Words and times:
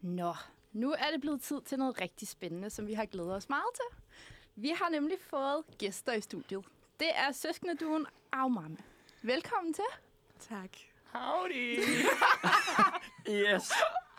Nå, 0.00 0.34
nu 0.72 0.92
er 0.92 1.10
det 1.12 1.20
blevet 1.20 1.40
tid 1.40 1.60
til 1.60 1.78
noget 1.78 2.00
rigtig 2.00 2.28
spændende, 2.28 2.70
som 2.70 2.86
vi 2.86 2.92
har 2.94 3.04
glædet 3.04 3.34
os 3.34 3.48
meget 3.48 3.64
til. 3.74 3.98
Vi 4.56 4.68
har 4.68 4.88
nemlig 4.88 5.16
fået 5.20 5.64
gæster 5.78 6.12
i 6.12 6.20
studiet. 6.20 6.64
Det 7.00 7.08
er 7.14 7.32
søskendeduen 7.32 8.06
Afmamme. 8.32 8.76
Velkommen 9.22 9.74
til. 9.74 9.84
Tak. 10.38 10.70
Howdy! 11.12 11.78
yes! 13.30 13.72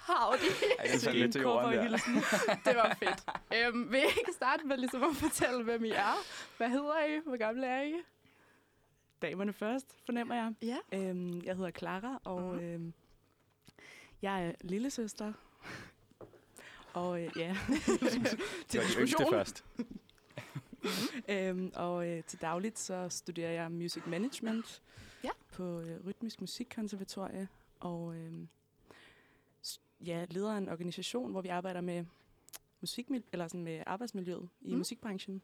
Howdy. 0.07 0.51
Ej, 0.79 0.97
sådan 0.97 1.15
lidt 1.19 1.31
til 1.31 1.41
jorden 1.41 1.71
der. 1.77 1.89
Det 2.65 2.75
var 2.75 2.95
fedt. 2.99 3.23
Øhm, 3.55 3.91
vil 3.91 3.99
I 3.99 4.03
ikke 4.03 4.31
starte 4.33 4.63
med 4.67 4.77
ligesom 4.77 5.03
at 5.03 5.15
fortælle, 5.15 5.63
hvem 5.63 5.85
I 5.85 5.89
er? 5.89 6.13
Hvad 6.57 6.69
hedder 6.69 7.05
I? 7.05 7.19
Hvor 7.25 7.37
gamle 7.37 7.67
er 7.67 7.81
I? 7.81 7.93
Damerne 9.21 9.53
først, 9.53 9.95
fornemmer 10.05 10.35
jeg. 10.35 10.53
Ja. 10.61 10.77
Øhm, 10.91 11.41
jeg 11.45 11.55
hedder 11.55 11.71
Clara, 11.71 12.19
og 12.23 12.41
Mhm. 12.41 12.59
øhm, 12.63 12.93
jeg 14.21 14.47
er 14.47 14.51
lillesøster. 14.61 15.33
Og 16.93 17.23
øh, 17.23 17.29
ja, 17.35 17.57
til 18.67 18.79
Det 18.79 18.87
diskussion. 18.87 19.29
først. 19.29 19.65
Øhm, 21.29 21.71
og 21.75 22.07
øh, 22.09 22.23
til 22.23 22.41
dagligt 22.41 22.79
så 22.79 23.09
studerer 23.09 23.51
jeg 23.51 23.71
music 23.71 24.03
management 24.07 24.81
Ja. 25.23 25.29
på 25.53 25.79
øh, 25.79 26.05
Rytmisk 26.05 26.41
Musikkonservatorie. 26.41 27.47
Og 27.79 28.15
øh, 28.15 28.33
ja, 30.05 30.25
leder 30.29 30.57
en 30.57 30.69
organisation, 30.69 31.31
hvor 31.31 31.41
vi 31.41 31.47
arbejder 31.47 31.81
med 31.81 32.05
musik 32.81 33.07
eller 33.31 33.47
sådan 33.47 33.63
med 33.63 33.83
arbejdsmiljøet 33.87 34.49
i 34.61 34.71
Mm. 34.71 34.77
musikbranchen. 34.77 35.41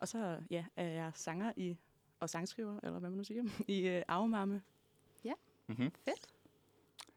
Og 0.00 0.08
så 0.08 0.38
ja, 0.50 0.64
er 0.76 0.88
jeg 0.88 1.12
sanger 1.14 1.52
i 1.56 1.76
og 2.20 2.30
sangskriver, 2.30 2.80
eller 2.82 2.98
hvad 2.98 3.10
man 3.10 3.16
nu 3.18 3.24
siger, 3.24 3.44
i 3.68 3.80
øh, 3.88 4.02
Avmamme. 4.08 4.62
Mm-hmm. 5.66 5.90
Fedt. 6.04 6.26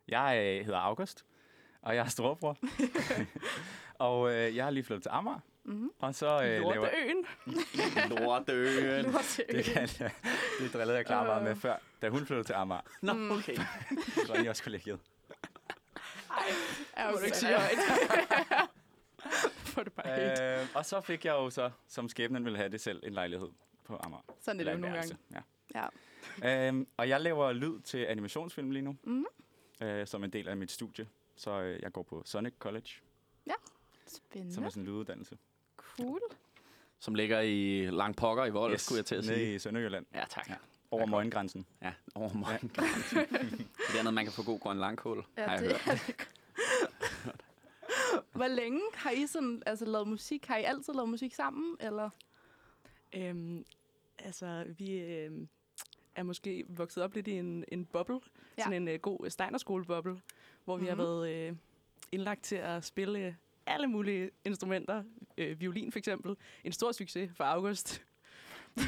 Jeg 0.08 0.38
øh, 0.60 0.66
hedder 0.66 0.80
August, 0.80 1.26
og 1.86 1.96
jeg 1.96 2.06
er 2.06 2.10
storebror. 2.10 2.58
og 4.08 4.34
øh, 4.34 4.56
jeg 4.56 4.64
har 4.64 4.72
lige 4.72 4.84
flyttet 4.84 5.04
til 5.04 5.10
Amager. 5.10 5.40
Mm-hmm. 5.64 5.90
Og 6.00 6.16
så 6.16 6.27
øh, 6.36 6.42
laver... 6.42 6.74
Lorteøen. 6.76 7.26
Lortøen. 8.10 9.48
Det, 9.55 9.66
kan, 9.66 9.90
jeg- 10.00 10.12
det 10.60 10.74
drillede 10.74 10.98
jeg 10.98 11.05
klar 11.05 11.24
meget 11.26 11.44
med 11.44 11.52
Øh. 11.52 11.58
før, 11.58 11.76
da 12.02 12.10
hun 12.10 12.26
flyttede 12.26 12.48
til 12.48 12.54
Amager. 12.54 12.82
Nå, 13.02 13.14
Mm. 13.14 13.32
okay. 13.32 13.54
Det 14.16 14.30
var 14.30 14.36
lige 14.38 14.50
også 14.50 14.64
kollegiet. 14.64 15.00
Er 16.94 17.12
Må 17.12 17.18
du 17.18 17.24
ikke 17.24 17.38
sige 17.38 17.52
ja. 17.52 17.60
højt. 17.60 17.77
Få 19.60 19.84
det 19.84 19.94
bare 19.94 20.20
helt. 20.27 20.42
Øh, 20.62 20.68
og 20.76 20.86
så 20.86 21.02
fik 21.02 21.26
jeg 21.26 21.32
jo 21.32 21.49
så, 21.49 21.72
som 21.88 22.10
skæbnen 22.10 22.46
ville 22.46 22.58
have 22.58 22.70
det 22.70 22.82
selv, 22.82 23.02
en 23.05 23.14
lejlighed 23.14 23.48
på 23.84 23.98
Amager. 24.04 24.24
Sådan 24.42 24.60
er 24.60 24.64
det 24.64 24.72
jo 24.74 24.77
nogle 24.77 24.96
gange. 24.96 25.18
Ja. 25.76 25.88
Ja. 26.44 26.68
Øhm, 26.68 26.88
og 26.98 27.10
jeg 27.10 27.22
laver 27.22 27.54
lyd 27.54 27.80
til 27.82 27.98
animationsfilm 27.98 28.72
lige 28.72 28.84
nu, 28.84 28.96
Mhm. 29.04 29.26
øh, 29.82 30.08
som 30.08 30.24
en 30.24 30.30
del 30.30 30.48
af 30.48 30.58
mit 30.58 30.72
studie. 30.72 31.08
Så 31.36 31.52
øh, 31.62 31.80
jeg 31.82 31.91
går 31.91 32.04
på 32.04 32.22
Sonic 32.26 32.54
College, 32.60 32.90
som 34.08 34.22
Spændende. 34.30 34.66
er 34.66 34.70
sådan 34.70 34.84
en 34.84 34.88
lyduddannelse. 34.88 35.38
Cool. 35.77 36.20
Som 37.00 37.16
ligger 37.16 37.40
i 37.40 37.86
lang 37.92 38.16
pokker 38.16 38.46
i 38.46 38.50
vold, 38.50 38.74
yes. 38.74 38.82
skulle 38.82 38.98
jeg 38.98 39.05
til 39.05 39.16
at 39.16 39.26
sige. 39.26 39.38
Nede 39.38 39.54
i 39.55 39.60
Sønderjylland, 39.60 40.05
Ja, 40.14 40.24
tak. 40.30 40.48
Ja. 40.50 40.54
Ja. 40.54 40.58
over 40.92 41.05
Møgengrænsen. 41.05 41.66
ja 41.82 41.94
over 42.16 42.34
mig. 42.34 42.60
det 43.92 44.00
er 44.00 44.04
noget, 44.04 44.14
man 44.14 44.26
kan 44.26 44.34
få 44.34 44.44
god 44.44 44.60
grøn 44.60 44.77
langkål, 44.77 45.26
Ja, 45.38 45.44
har 45.48 45.52
jeg 45.52 45.62
det 45.64 45.72
hørt. 45.77 45.88
er 45.88 46.04
det. 46.08 46.27
Hvor 48.34 48.48
længe 48.48 48.82
har 48.94 49.12
I 49.12 49.27
sådan, 49.27 49.64
altså, 49.66 49.86
lavet 49.86 50.08
musik? 50.08 50.46
Har 50.46 50.58
I 50.58 50.64
altid 50.64 50.94
lavet 50.94 51.10
musik 51.10 51.34
sammen? 51.34 51.77
Eller? 51.80 52.10
Øhm, 53.14 53.66
altså, 54.20 54.66
vi 54.77 54.92
øhm, 54.99 55.48
er 56.16 56.24
måske 56.24 56.64
vokset 56.68 57.04
op 57.04 57.14
lidt 57.14 57.27
i 57.27 57.32
en, 57.32 57.66
en 57.68 57.86
boble. 57.86 58.16
Ja. 58.16 58.20
Ja. 58.58 58.64
Sådan 58.64 58.82
en 58.82 58.88
øh, 58.88 58.99
god 58.99 59.30
Steinerskole-boble, 59.30 60.22
hvor 60.66 60.77
vi 60.77 60.82
Mhm. 60.82 60.90
har 60.90 60.96
været 60.96 61.30
øh, 61.49 61.55
indlagt 62.12 62.44
til 62.44 62.55
at 62.55 62.84
spille 62.85 63.20
øh, 63.20 63.34
alle 63.66 63.88
mulige 63.88 64.30
instrumenter. 64.46 65.03
Øh, 65.38 65.59
violin 65.59 65.91
for 65.91 66.00
eksempel. 66.00 66.35
En 66.63 66.72
stor 66.72 66.91
succes 66.91 67.31
for 67.35 67.44
August. 67.44 68.03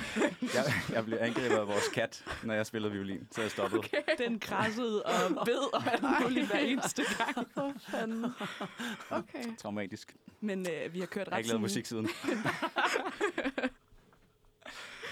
Jeg, 0.55 0.63
jeg 0.91 1.05
blev 1.05 1.17
angrebet 1.21 1.57
af 1.57 1.67
vores 1.67 1.87
kat, 1.93 2.25
når 2.43 2.53
jeg 2.53 2.65
spillede 2.65 2.93
violin, 2.93 3.27
så 3.31 3.41
jeg 3.41 3.51
stoppede. 3.51 3.79
Okay. 3.79 4.01
Den 4.17 4.39
krassede 4.39 5.03
og 5.03 5.13
bed 5.47 5.73
og 5.73 5.91
alt 5.91 6.03
muligt 6.23 6.47
hver 6.47 6.59
eneste 6.59 7.03
gang. 7.17 7.47
Okay. 9.09 9.55
Traumatisk. 9.57 10.15
Men 10.41 10.59
øh, 10.69 10.93
vi 10.93 10.99
har 10.99 11.05
kørt 11.05 11.27
Jeg 11.27 11.31
har 11.31 11.37
ret 11.37 11.39
ikke 11.39 11.47
lavet 11.49 11.49
sådan, 11.49 11.61
musik 11.61 11.85
siden. 11.85 12.07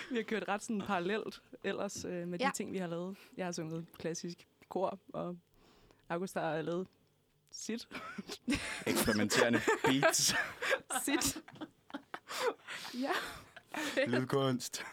vi 0.09 0.16
har 0.16 0.24
kørt 0.24 0.44
ret 0.47 0.64
sådan 0.64 0.82
parallelt 0.82 1.42
ellers 1.64 2.06
øh, 2.06 2.28
med 2.28 2.40
Ja. 2.40 2.46
de 2.47 2.52
ting, 2.56 2.74
vi 2.74 2.78
har 2.78 2.88
lavet. 2.88 3.18
Jeg 3.38 3.46
har 3.46 3.52
sunget 3.52 3.86
klassisk 3.97 4.47
kor, 4.70 5.00
og 5.14 5.38
August 6.10 6.34
har 6.34 6.62
lavet 6.62 6.88
sit. 7.52 7.88
Eksperimenterende 8.88 9.60
beats. 9.86 10.36
sit. 11.06 11.44
Ja, 12.94 13.12
Lydkunst. 14.08 14.86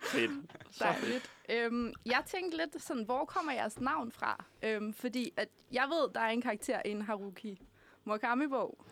Fedt. 0.00 0.30
dejligt. 0.78 1.30
Øhm, 1.48 1.92
jeg 2.06 2.22
tænkte 2.26 2.56
lidt 2.56 2.82
sådan, 2.82 3.04
hvor 3.04 3.24
kommer 3.24 3.52
jeres 3.52 3.80
navn 3.80 4.12
fra? 4.12 4.44
Øhm, 4.62 4.92
fordi 4.92 5.32
at 5.36 5.48
jeg 5.72 5.88
ved, 5.88 6.10
der 6.14 6.20
er 6.20 6.28
en 6.28 6.40
karakter 6.42 6.82
i 6.84 6.90
en 6.90 7.02
Haruki 7.02 7.62
Murakami-bog, 8.04 8.84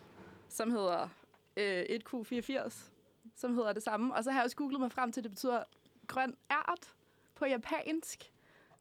som 0.49 0.71
hedder 0.71 1.09
øh, 1.57 1.85
1Q84, 1.85 2.75
som 3.37 3.55
hedder 3.55 3.73
det 3.73 3.83
samme. 3.83 4.15
Og 4.15 4.25
så 4.25 4.31
har 4.31 4.39
jeg 4.39 4.45
også 4.45 4.57
googlet 4.57 4.81
mig 4.81 4.93
frem 4.93 5.13
til, 5.13 5.21
at 5.21 5.25
det 5.25 5.31
betyder 5.31 5.63
grøn 6.07 6.37
ært 6.51 6.95
på 7.35 7.47
japansk. 7.47 8.33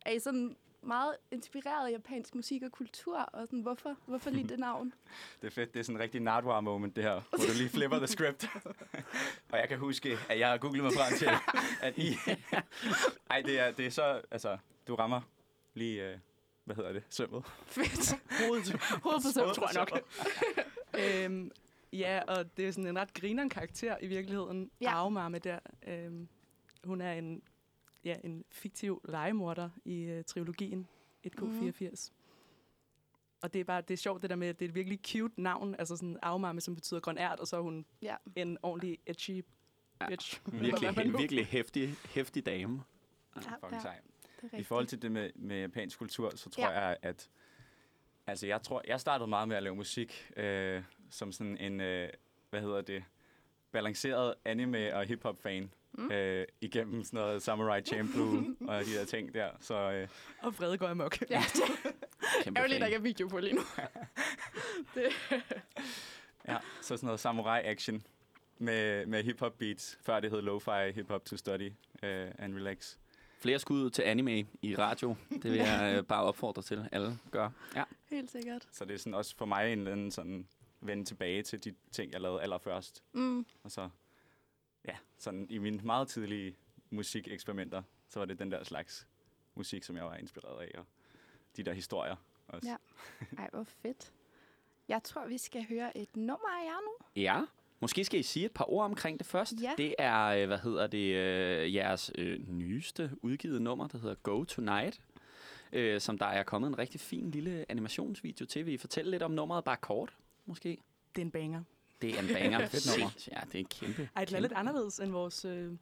Er 0.06 0.12
I 0.12 0.20
sådan 0.20 0.58
meget 0.88 1.16
inspireret 1.32 1.88
af 1.88 1.92
japansk 1.92 2.36
musik 2.36 2.64
og 2.64 2.72
kultur? 2.72 3.18
Og 3.18 3.48
sådan, 3.48 3.60
hvorfor, 3.60 3.96
hvorfor 4.06 4.30
lige 4.30 4.48
det 4.48 4.60
navn? 4.60 4.94
Det 5.42 5.48
er 5.48 5.52
fedt. 5.52 5.74
Det 5.74 5.80
er 5.80 5.84
sådan 5.84 5.96
en 5.96 6.02
rigtig 6.04 6.22
Nardwar 6.22 6.62
moment, 6.62 6.96
det 6.96 7.04
her. 7.04 7.22
Hvor 7.30 7.38
du 7.38 7.54
lige 7.58 7.70
flipper 7.70 7.98
the 7.98 8.08
script. 8.08 8.50
og 9.52 9.58
jeg 9.60 9.68
kan 9.70 9.78
huske, 9.78 10.18
at 10.30 10.40
jeg 10.40 10.50
har 10.50 10.58
googlet 10.58 10.84
mig 10.84 10.94
frem 10.94 11.18
til, 11.18 11.30
at 11.82 11.98
I... 11.98 12.16
Ej, 13.32 13.42
det 13.42 13.60
er, 13.60 13.72
det 13.72 13.86
er 13.86 13.90
så... 13.90 14.22
Altså, 14.32 14.58
du 14.88 14.96
rammer 14.96 15.22
lige... 15.74 16.10
Øh, 16.10 16.18
hvad 16.68 16.76
hedder 16.76 16.94
det? 16.94 17.04
Sømmet. 17.10 17.46
Fedt. 17.66 18.16
Hovedet, 18.48 18.82
hovedet 19.04 19.24
på 19.24 19.32
søvn, 19.34 19.54
tror 19.54 19.70
jeg 19.74 19.86
nok. 19.92 21.26
øhm, 21.26 21.52
ja, 21.94 22.22
og 22.28 22.58
det 22.58 22.68
er 22.68 22.72
sådan 22.72 22.88
en 22.88 23.00
ret 23.00 23.14
grineren 23.14 23.50
karakter 23.50 23.98
i 24.02 24.08
virkeligheden. 24.08 24.72
Ja. 24.82 24.90
Arvemarme 24.90 25.40
der. 25.40 25.60
Øhm, 25.88 26.28
hun 26.84 27.02
er 27.02 27.14
en, 27.14 27.42
ja, 28.08 28.16
en 28.24 28.46
fiktiv 28.52 29.02
legemorder 29.10 29.70
i 29.86 30.18
uh, 30.18 30.24
trilogien 30.26 30.88
1K84. 31.28 31.90
Mm. 31.90 31.98
Og 33.42 33.54
det 33.54 33.60
er 33.60 33.64
bare 33.64 33.82
det 33.82 33.92
er 33.94 33.98
sjovt 33.98 34.22
det 34.22 34.30
der 34.30 34.36
med, 34.36 34.48
at 34.48 34.60
det 34.60 34.66
er 34.66 34.70
et 34.70 34.76
virkelig 34.76 35.00
cute 35.06 35.42
navn. 35.42 35.76
Altså 35.80 35.96
sådan 35.98 36.20
Arvemarme, 36.22 36.62
som 36.62 36.76
betyder 36.76 37.00
grøn 37.00 37.18
ært, 37.18 37.40
og 37.40 37.48
så 37.48 37.58
er 37.58 37.62
hun 37.62 37.86
Ja. 38.02 38.16
en 38.36 38.58
ordentlig 38.64 39.00
edgy 39.06 39.46
Ja. 40.02 40.08
bitch. 40.08 40.42
Virkelig, 40.52 40.90
en 41.06 41.12
nu- 41.12 41.18
virkelig 41.18 41.46
hæftig, 41.46 41.90
hæftig 42.06 42.46
dame. 42.46 42.84
Ja, 43.36 43.42
ja, 43.72 43.80
sej. 43.80 44.00
er 44.52 44.58
I 44.58 44.64
forhold 44.64 44.88
til 44.88 45.02
det 45.02 45.12
med, 45.12 45.30
med 45.36 45.60
japansk 45.60 45.98
kultur, 46.00 46.32
så 46.36 46.50
tror 46.50 46.64
Ja. 46.64 46.80
jeg, 46.80 46.98
at... 47.02 47.30
Altså, 48.28 48.48
jeg 48.48 48.62
tror, 48.62 48.82
jeg 48.88 49.00
startede 49.00 49.28
meget 49.28 49.48
med 49.48 49.56
at 49.58 49.64
lave 49.64 49.76
musik 49.76 50.32
øh, 50.38 50.84
som 51.10 51.32
sådan 51.32 51.58
en, 51.58 51.82
øh, 51.82 52.10
hvad 52.50 52.62
hedder 52.62 52.82
det, 52.82 53.04
balanceret 53.72 54.36
anime- 54.46 54.94
og 54.96 55.06
hip-hop-fan. 55.06 55.72
Mm. 55.98 56.12
Øh, 56.12 56.46
igennem 56.62 57.04
sådan 57.04 57.18
noget 57.18 57.44
Samurai 57.44 57.82
Champloo 57.82 58.44
og 58.70 58.86
de 58.86 58.94
der 58.94 59.06
ting 59.06 59.34
der. 59.34 59.50
Så 59.60 59.92
øh, 59.92 60.08
Og 60.42 60.54
Frede 60.54 60.78
går 60.78 60.88
amok. 60.88 61.22
Ja, 61.30 61.44
det 62.46 62.58
er 62.58 62.62
jo 62.62 62.68
lige, 62.68 62.80
der 62.80 62.86
ikke 62.86 62.96
er 62.96 63.02
video 63.02 63.28
på 63.28 63.40
lige 63.40 63.56
nu. 63.56 63.62
ja, 66.48 66.58
så 66.82 66.98
sådan 66.98 67.08
noget 67.08 67.20
samurai-action 67.20 68.04
med, 68.58 69.06
med 69.06 69.24
hip-hop 69.24 69.58
beats, 69.58 70.00
før 70.02 70.20
det 70.20 70.32
hed 70.32 70.42
lo-fi 70.42 70.92
hip-hop 70.92 71.26
to 71.26 71.38
study 71.38 71.70
uh, 72.04 72.10
and 72.38 72.56
relax. 72.56 72.96
Flere 73.40 73.60
skud 73.60 73.90
til 73.90 74.02
anime 74.02 74.46
i 74.62 74.76
radio. 74.76 75.16
Det 75.30 75.44
vil 75.44 75.54
jeg 75.54 75.96
øh, 75.98 76.04
bare 76.04 76.24
opfordre 76.24 76.62
til, 76.62 76.88
alle 76.92 77.20
gør. 77.32 77.50
Ja. 77.76 77.84
Helt 78.10 78.32
sikkert. 78.32 78.68
Så 78.72 78.86
det 78.86 78.94
er 78.94 78.98
sådan 78.98 79.14
også 79.14 79.36
for 79.38 79.46
mig 79.46 79.74
en 79.74 79.80
eller 79.80 79.92
anden 79.92 80.12
sådan 80.12 80.48
vende 80.82 81.06
tilbage 81.06 81.44
til 81.44 81.64
de 81.64 81.74
ting, 81.92 82.12
jeg 82.14 82.22
lavede 82.22 82.42
allerførst. 82.42 83.04
Mm. 83.14 83.46
Og 83.64 83.72
så, 83.72 83.90
ja, 84.88 84.96
sådan 85.18 85.48
i 85.50 85.58
mine 85.58 85.80
meget 85.84 86.08
tidlige 86.08 86.56
musikeksperimenter, 86.90 87.84
så 88.10 88.20
var 88.20 88.26
det 88.26 88.40
den 88.40 88.52
der 88.52 88.64
slags 88.64 89.08
musik, 89.56 89.84
som 89.84 89.96
jeg 89.96 90.06
var 90.06 90.16
inspireret 90.16 90.62
af, 90.62 90.80
og 90.80 90.86
de 91.58 91.64
der 91.64 91.74
historier 91.74 92.16
også. 92.48 92.70
Ja. 92.70 92.76
Ej, 93.38 93.50
hvor 93.52 93.64
fedt. 93.64 94.12
Jeg 94.88 95.04
tror, 95.04 95.28
vi 95.28 95.38
skal 95.38 95.66
høre 95.70 95.98
et 95.98 96.16
nummer 96.16 96.50
af 96.50 96.66
jer 96.66 96.82
nu. 96.82 97.22
Ja, 97.22 97.42
måske 97.80 98.04
skal 98.04 98.20
I 98.20 98.24
sige 98.24 98.46
et 98.46 98.52
par 98.52 98.72
ord 98.72 98.86
omkring 98.86 99.20
det 99.20 99.28
først. 99.28 99.54
Ja. 99.62 99.74
Det 99.78 99.96
er, 99.98 100.26
øh, 100.26 100.48
hvad 100.48 100.58
hedder 100.58 100.88
det, 100.88 101.16
øh, 101.16 101.76
jeres 101.76 102.12
øh, 102.16 102.50
nyeste 102.50 103.12
udgivet 103.22 103.62
nummer, 103.62 103.88
der 103.88 103.98
hedder 103.98 104.16
Go 104.16 104.44
Tonight. 104.44 105.02
Øh, 105.74 106.02
som 106.02 106.18
der 106.18 106.26
er 106.26 106.44
kommet 106.44 106.68
en 106.68 106.78
rigtig 106.78 107.02
fin 107.02 107.32
lille 107.32 107.66
animationsvideo 107.70 108.46
til. 108.46 108.66
Vil 108.66 108.74
I 108.74 108.78
fortælle 108.78 109.12
lidt 109.12 109.24
om 109.24 109.32
nummeret, 109.32 109.64
bare 109.64 109.78
kort, 109.78 110.18
måske? 110.46 110.78
Det 111.16 111.22
er 111.22 111.26
en 111.26 111.32
banger. 111.32 111.64
Det 112.02 112.16
er 112.16 112.20
en 112.22 112.28
banger. 112.34 112.68
Fedt 112.68 112.88
nummer. 113.00 113.12
Ja, 113.32 113.42
det 113.52 113.60
er 113.62 113.66
kæmpe. 113.70 114.10
Ej, 114.16 114.26
den 114.26 114.36
er 114.36 114.40
lidt 114.40 114.52
anderledes 114.54 115.00
end 115.00 115.12
vores... 115.12 115.46
Øh, 115.46 115.74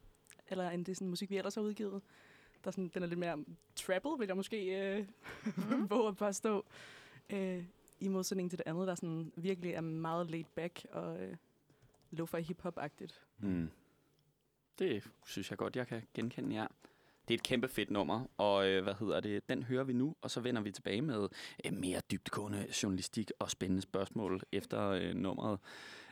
eller 0.48 0.70
end 0.70 0.86
det 0.86 0.96
sådan, 0.98 1.10
musik, 1.10 1.30
vi 1.30 1.38
ellers 1.38 1.56
har 1.56 1.62
udgivet. 1.62 2.02
Der 2.64 2.68
er 2.68 2.72
sådan, 2.72 2.92
den 2.94 3.04
er 3.04 3.08
lidt 3.08 3.20
mere 3.20 3.46
trappet, 3.76 4.12
vil 4.20 4.28
jeg 4.28 4.36
måske 4.36 4.66
øh, 4.98 5.06
Mhm. 5.46 5.90
våge 5.90 6.08
at 6.08 6.16
påstå. 6.18 6.66
Øh, 7.30 7.64
i 8.00 8.08
modsætning 8.08 8.50
til 8.50 8.60
det 8.60 8.68
andet, 8.68 8.88
der 8.88 8.96
sådan 8.96 9.32
virkelig 9.36 9.72
er 9.72 9.82
meget 9.82 10.30
laid 10.32 10.44
back 10.56 10.86
og 10.92 11.20
øh, 11.24 11.36
lo-fi 12.12 12.38
hip-hop-agtigt. 12.38 13.22
Mm. 13.40 13.70
Det 14.80 15.04
synes 15.26 15.50
jeg 15.50 15.58
godt, 15.58 15.76
jeg 15.76 15.88
kan 15.88 16.02
genkende, 16.14 16.56
ja. 16.56 16.66
Det 17.28 17.34
er 17.34 17.38
et 17.38 17.44
kæmpe 17.44 17.68
fedt 17.68 17.92
nummer, 17.92 18.26
og 18.38 18.68
øh, 18.68 18.84
hvad 18.84 18.94
hedder 19.00 19.20
det? 19.20 19.50
Den 19.50 19.64
hører 19.64 19.84
vi 19.84 19.94
nu, 19.94 20.16
og 20.22 20.32
så 20.32 20.42
vender 20.42 20.62
vi 20.62 20.72
tilbage 20.72 21.02
med 21.02 21.28
øh, 21.66 21.74
mere 21.74 22.02
dybdegående 22.12 22.68
journalistik 22.84 23.32
og 23.40 23.52
spændende 23.52 23.82
spørgsmål 23.82 24.42
efter 24.52 24.90
øh, 24.90 25.14
nummeret. 25.14 25.60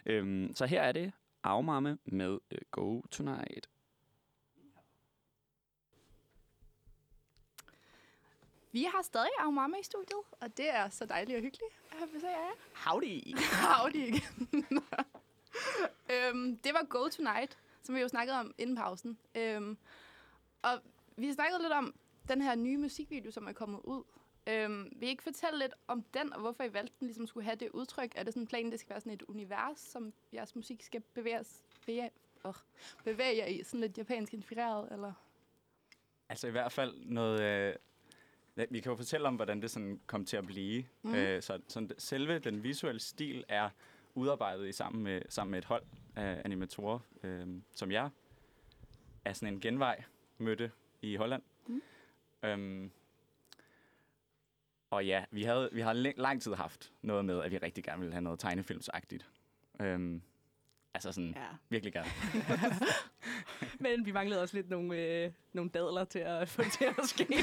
Øhm, 0.06 0.51
så 0.56 0.65
her 0.65 0.81
er 0.81 0.92
det 0.92 1.12
Afmamme 1.44 1.98
med 2.06 2.39
øh, 2.51 2.57
Go 2.71 3.01
Tonight. 3.01 3.69
Vi 8.71 8.83
har 8.83 9.01
stadig 9.01 9.30
Aumama 9.39 9.77
i 9.77 9.83
studiet, 9.83 10.19
og 10.42 10.57
det 10.57 10.69
er 10.69 10.89
så 10.89 11.06
dejligt 11.06 11.36
og 11.38 11.42
hyggeligt 11.42 11.74
at 11.92 11.98
have 11.98 12.10
besøg 12.13 12.30
af 12.30 12.33
jer. 12.33 12.89
Howdy! 12.89 13.38
Howdy 13.68 13.95
igen. 13.95 14.48
øhm, 16.10 16.57
det 16.57 16.74
var 16.74 16.86
Go 16.89 17.07
Tonight, 17.07 17.57
som 17.83 17.95
vi 17.95 18.01
jo 18.01 18.07
snakkede 18.07 18.39
om 18.39 18.54
inden 18.57 18.75
pausen. 18.75 19.18
Øhm, 19.36 19.77
og 20.62 20.81
vi 21.18 21.33
snakkede 21.33 21.62
lidt 21.62 21.74
om 21.74 21.95
den 22.27 22.42
her 22.42 22.56
nye 22.56 22.77
musikvideo, 22.77 23.31
som 23.31 23.48
er 23.48 23.51
kommet 23.51 23.80
ud. 23.83 24.04
Øhm, 24.48 24.92
vil 24.95 25.07
I 25.07 25.12
ikke 25.12 25.24
fortælle 25.24 25.60
lidt 25.60 25.74
om 25.88 26.04
den, 26.13 26.33
og 26.33 26.39
hvorfor 26.39 26.63
I 26.63 26.74
valgte 26.74 26.94
den 27.00 27.07
ligesom 27.07 27.27
skulle 27.27 27.44
have 27.44 27.56
det 27.56 27.69
udtryk? 27.69 28.13
Er 28.15 28.24
det 28.24 28.33
sådan 28.33 28.44
en 28.44 28.48
plan, 28.48 28.71
det 28.71 28.80
skal 28.80 28.89
være 28.89 29.00
sådan 29.01 29.13
et 29.13 29.21
univers, 29.21 29.80
som 29.80 30.13
jeres 30.33 30.56
musik 30.56 30.83
skal 30.83 31.01
bevæge, 31.01 31.39
os, 31.39 31.63
bevæge, 31.86 32.10
oh, 32.44 32.54
bevæge 33.04 33.38
jer 33.38 33.45
i? 33.45 33.63
Sådan 33.63 33.80
lidt 33.80 33.98
japansk 33.98 34.33
inspireret, 34.33 34.92
eller? 34.92 35.13
Altså 36.30 36.48
i 36.48 36.51
hvert 36.51 36.71
fald 36.71 37.06
noget... 37.06 37.42
Øh, 37.42 37.75
vi 38.69 38.80
kan 38.80 38.89
jo 38.89 38.95
fortælle 38.95 39.27
om, 39.27 39.36
hvordan 39.36 39.62
det 39.62 39.71
sådan 39.71 40.01
kom 40.07 40.25
til 40.25 40.38
at 40.38 40.45
blive. 40.45 40.86
Mm. 41.01 41.15
Øh, 41.15 41.42
så 41.42 41.60
sådan, 41.68 41.92
selve 41.98 42.39
den 42.39 42.63
visuelle 42.63 43.00
stil 43.00 43.44
er 43.48 43.69
udarbejdet 44.15 44.68
i 44.68 44.71
sammen 44.71 45.04
med, 45.04 45.21
sammen 45.30 45.51
med 45.51 45.60
et 45.60 45.65
hold 45.65 45.83
af 46.15 46.42
animatorer, 46.45 47.00
øh, 47.24 47.48
som 47.74 47.92
jeg 47.92 48.10
er 49.25 49.33
sådan 49.33 49.54
en 49.54 49.60
genvej 49.60 50.04
mødte 50.38 50.71
i 51.04 51.16
Holland. 51.16 51.44
Mm. 51.68 51.82
Øhm, 52.44 52.92
og 54.90 55.06
ja, 55.06 55.26
vi, 55.32 55.44
havde, 55.44 55.70
vi 55.74 55.82
har 55.82 55.94
læ- 55.94 56.14
lang 56.18 56.42
tid 56.42 56.54
haft 56.54 56.92
noget 57.02 57.26
med, 57.26 57.42
at 57.42 57.52
vi 57.52 57.58
rigtig 57.58 57.84
gerne 57.84 58.00
ville 58.00 58.14
have 58.14 58.22
noget 58.22 58.40
tegnefilmsagtigt. 58.40 59.30
Øhm, 59.80 60.22
altså 60.94 61.12
sådan, 61.12 61.34
ja. 61.36 61.48
Virkelig 61.70 61.94
gerne. 61.94 62.10
Men 63.80 64.06
vi 64.06 64.12
manglede 64.12 64.42
også 64.42 64.58
lidt 64.58 64.70
nogle, 64.70 64.98
øh, 64.98 65.32
nogle 65.54 65.70
dadler 65.70 66.06
til 66.06 66.20
at 66.20 66.50
få 66.50 66.64
det 66.64 66.72
til 66.72 66.86
at 66.86 67.06
ske. 67.06 67.28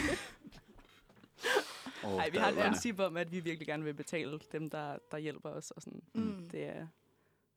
Oh, 2.04 2.22
vi 2.32 2.38
har 2.38 2.48
et 2.48 2.54
princip 2.54 2.98
om, 3.00 3.16
at 3.16 3.32
vi 3.32 3.40
virkelig 3.40 3.66
gerne 3.66 3.84
vil 3.84 3.94
betale 3.94 4.40
dem, 4.52 4.70
der, 4.70 4.98
der 5.10 5.18
hjælper 5.18 5.48
os. 5.48 5.70
Og 5.70 5.82
sådan. 5.82 6.02
Mm. 6.14 6.48
Det 6.48 6.64
er 6.64 6.86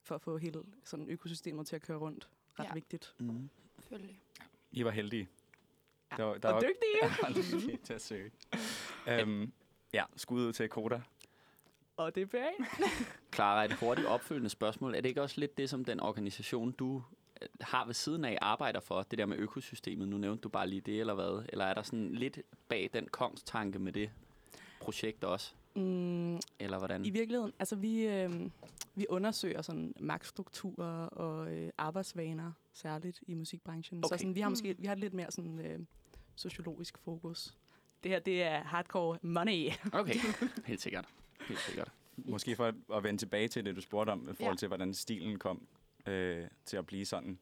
for 0.02 0.14
at 0.14 0.20
få 0.20 0.36
hele 0.36 0.62
sådan, 0.84 1.08
økosystemet 1.08 1.66
til 1.66 1.76
at 1.76 1.82
køre 1.82 1.96
rundt. 1.98 2.28
Ret 2.58 2.64
ja. 2.64 2.74
vigtigt. 2.74 3.14
Mm. 3.18 3.50
Selvfølgelig. 3.78 4.20
I 4.72 4.84
var 4.84 4.90
heldige. 4.90 5.28
Ja. 6.18 6.22
Der, 6.24 6.28
var- 6.28 6.38
der 6.38 6.48
og 6.48 6.54
var- 6.54 6.60
dygtige. 7.32 7.76
Til 7.84 7.92
at 7.94 8.00
søge. 8.02 8.30
Øhm, 9.08 9.52
ja, 9.92 10.04
skud 10.16 10.46
ud 10.46 10.52
til 10.52 10.68
Koda. 10.68 11.00
og 11.96 12.14
DBA. 12.16 12.44
Clara, 13.34 13.64
et 13.64 13.72
hurtigt 13.72 14.06
opfølgende 14.08 14.50
spørgsmål. 14.50 14.94
Er 14.94 15.00
det 15.00 15.08
ikke 15.08 15.22
også 15.22 15.40
lidt 15.40 15.58
det, 15.58 15.70
som 15.70 15.84
den 15.84 16.00
organisation, 16.00 16.72
du 16.72 17.02
øh, 17.42 17.48
har 17.60 17.84
ved 17.86 17.94
siden 17.94 18.24
af, 18.24 18.38
arbejder 18.42 18.80
for? 18.80 19.02
Det 19.02 19.18
der 19.18 19.26
med 19.26 19.36
økosystemet. 19.36 20.08
Nu 20.08 20.18
nævnte 20.18 20.40
du 20.42 20.48
bare 20.48 20.66
lige 20.68 20.80
det, 20.80 21.00
eller 21.00 21.14
hvad? 21.14 21.44
Eller 21.48 21.64
er 21.64 21.74
der 21.74 21.82
sådan 21.82 22.14
lidt 22.14 22.38
bag 22.68 22.90
den 22.92 23.08
kongstanke 23.08 23.78
med 23.78 23.92
det 23.92 24.10
projekt 24.80 25.24
også? 25.24 25.54
Mm, 25.76 26.34
Eller 26.58 26.78
hvordan? 26.78 27.04
I 27.04 27.10
virkeligheden, 27.10 27.52
altså 27.58 27.76
vi, 27.76 28.06
øh, 28.06 28.50
vi 28.94 29.06
undersøger 29.08 29.62
sådan 29.62 29.94
magtstrukturer 30.00 31.06
og 31.06 31.52
øh, 31.52 31.70
arbejdsvaner, 31.78 32.52
særligt 32.72 33.20
i 33.26 33.34
musikbranchen. 33.34 34.04
Okay. 34.04 34.16
Så 34.16 34.20
sådan, 34.20 34.34
vi 34.34 34.40
har 34.40 34.48
måske 34.48 34.72
Mm. 34.72 34.82
vi 34.82 34.86
har 34.86 34.94
lidt 34.94 35.14
mere 35.14 35.30
sådan 35.30 35.58
øh, 35.58 35.78
sociologisk 36.36 36.98
fokus. 36.98 37.54
Det 38.02 38.10
her, 38.10 38.18
det 38.18 38.42
er 38.42 38.62
hardcore 38.62 39.18
money. 39.22 39.70
Okay, 39.92 40.14
helt 40.66 40.80
sikkert. 40.80 41.04
Helt 41.48 41.60
sikkert. 41.60 41.92
Måske 42.16 42.56
for 42.56 42.66
at, 42.66 42.74
at 42.94 43.02
vende 43.04 43.20
tilbage 43.20 43.48
til 43.48 43.64
det, 43.64 43.76
du 43.76 43.80
spurgte 43.80 44.10
om, 44.10 44.28
i 44.30 44.34
forhold 44.34 44.54
Ja. 44.54 44.58
til, 44.58 44.68
hvordan 44.68 44.94
stilen 44.94 45.38
kom 45.38 45.66
øh, 46.06 46.44
til 46.64 46.76
at 46.76 46.86
blive 46.86 47.04
sådan. 47.04 47.38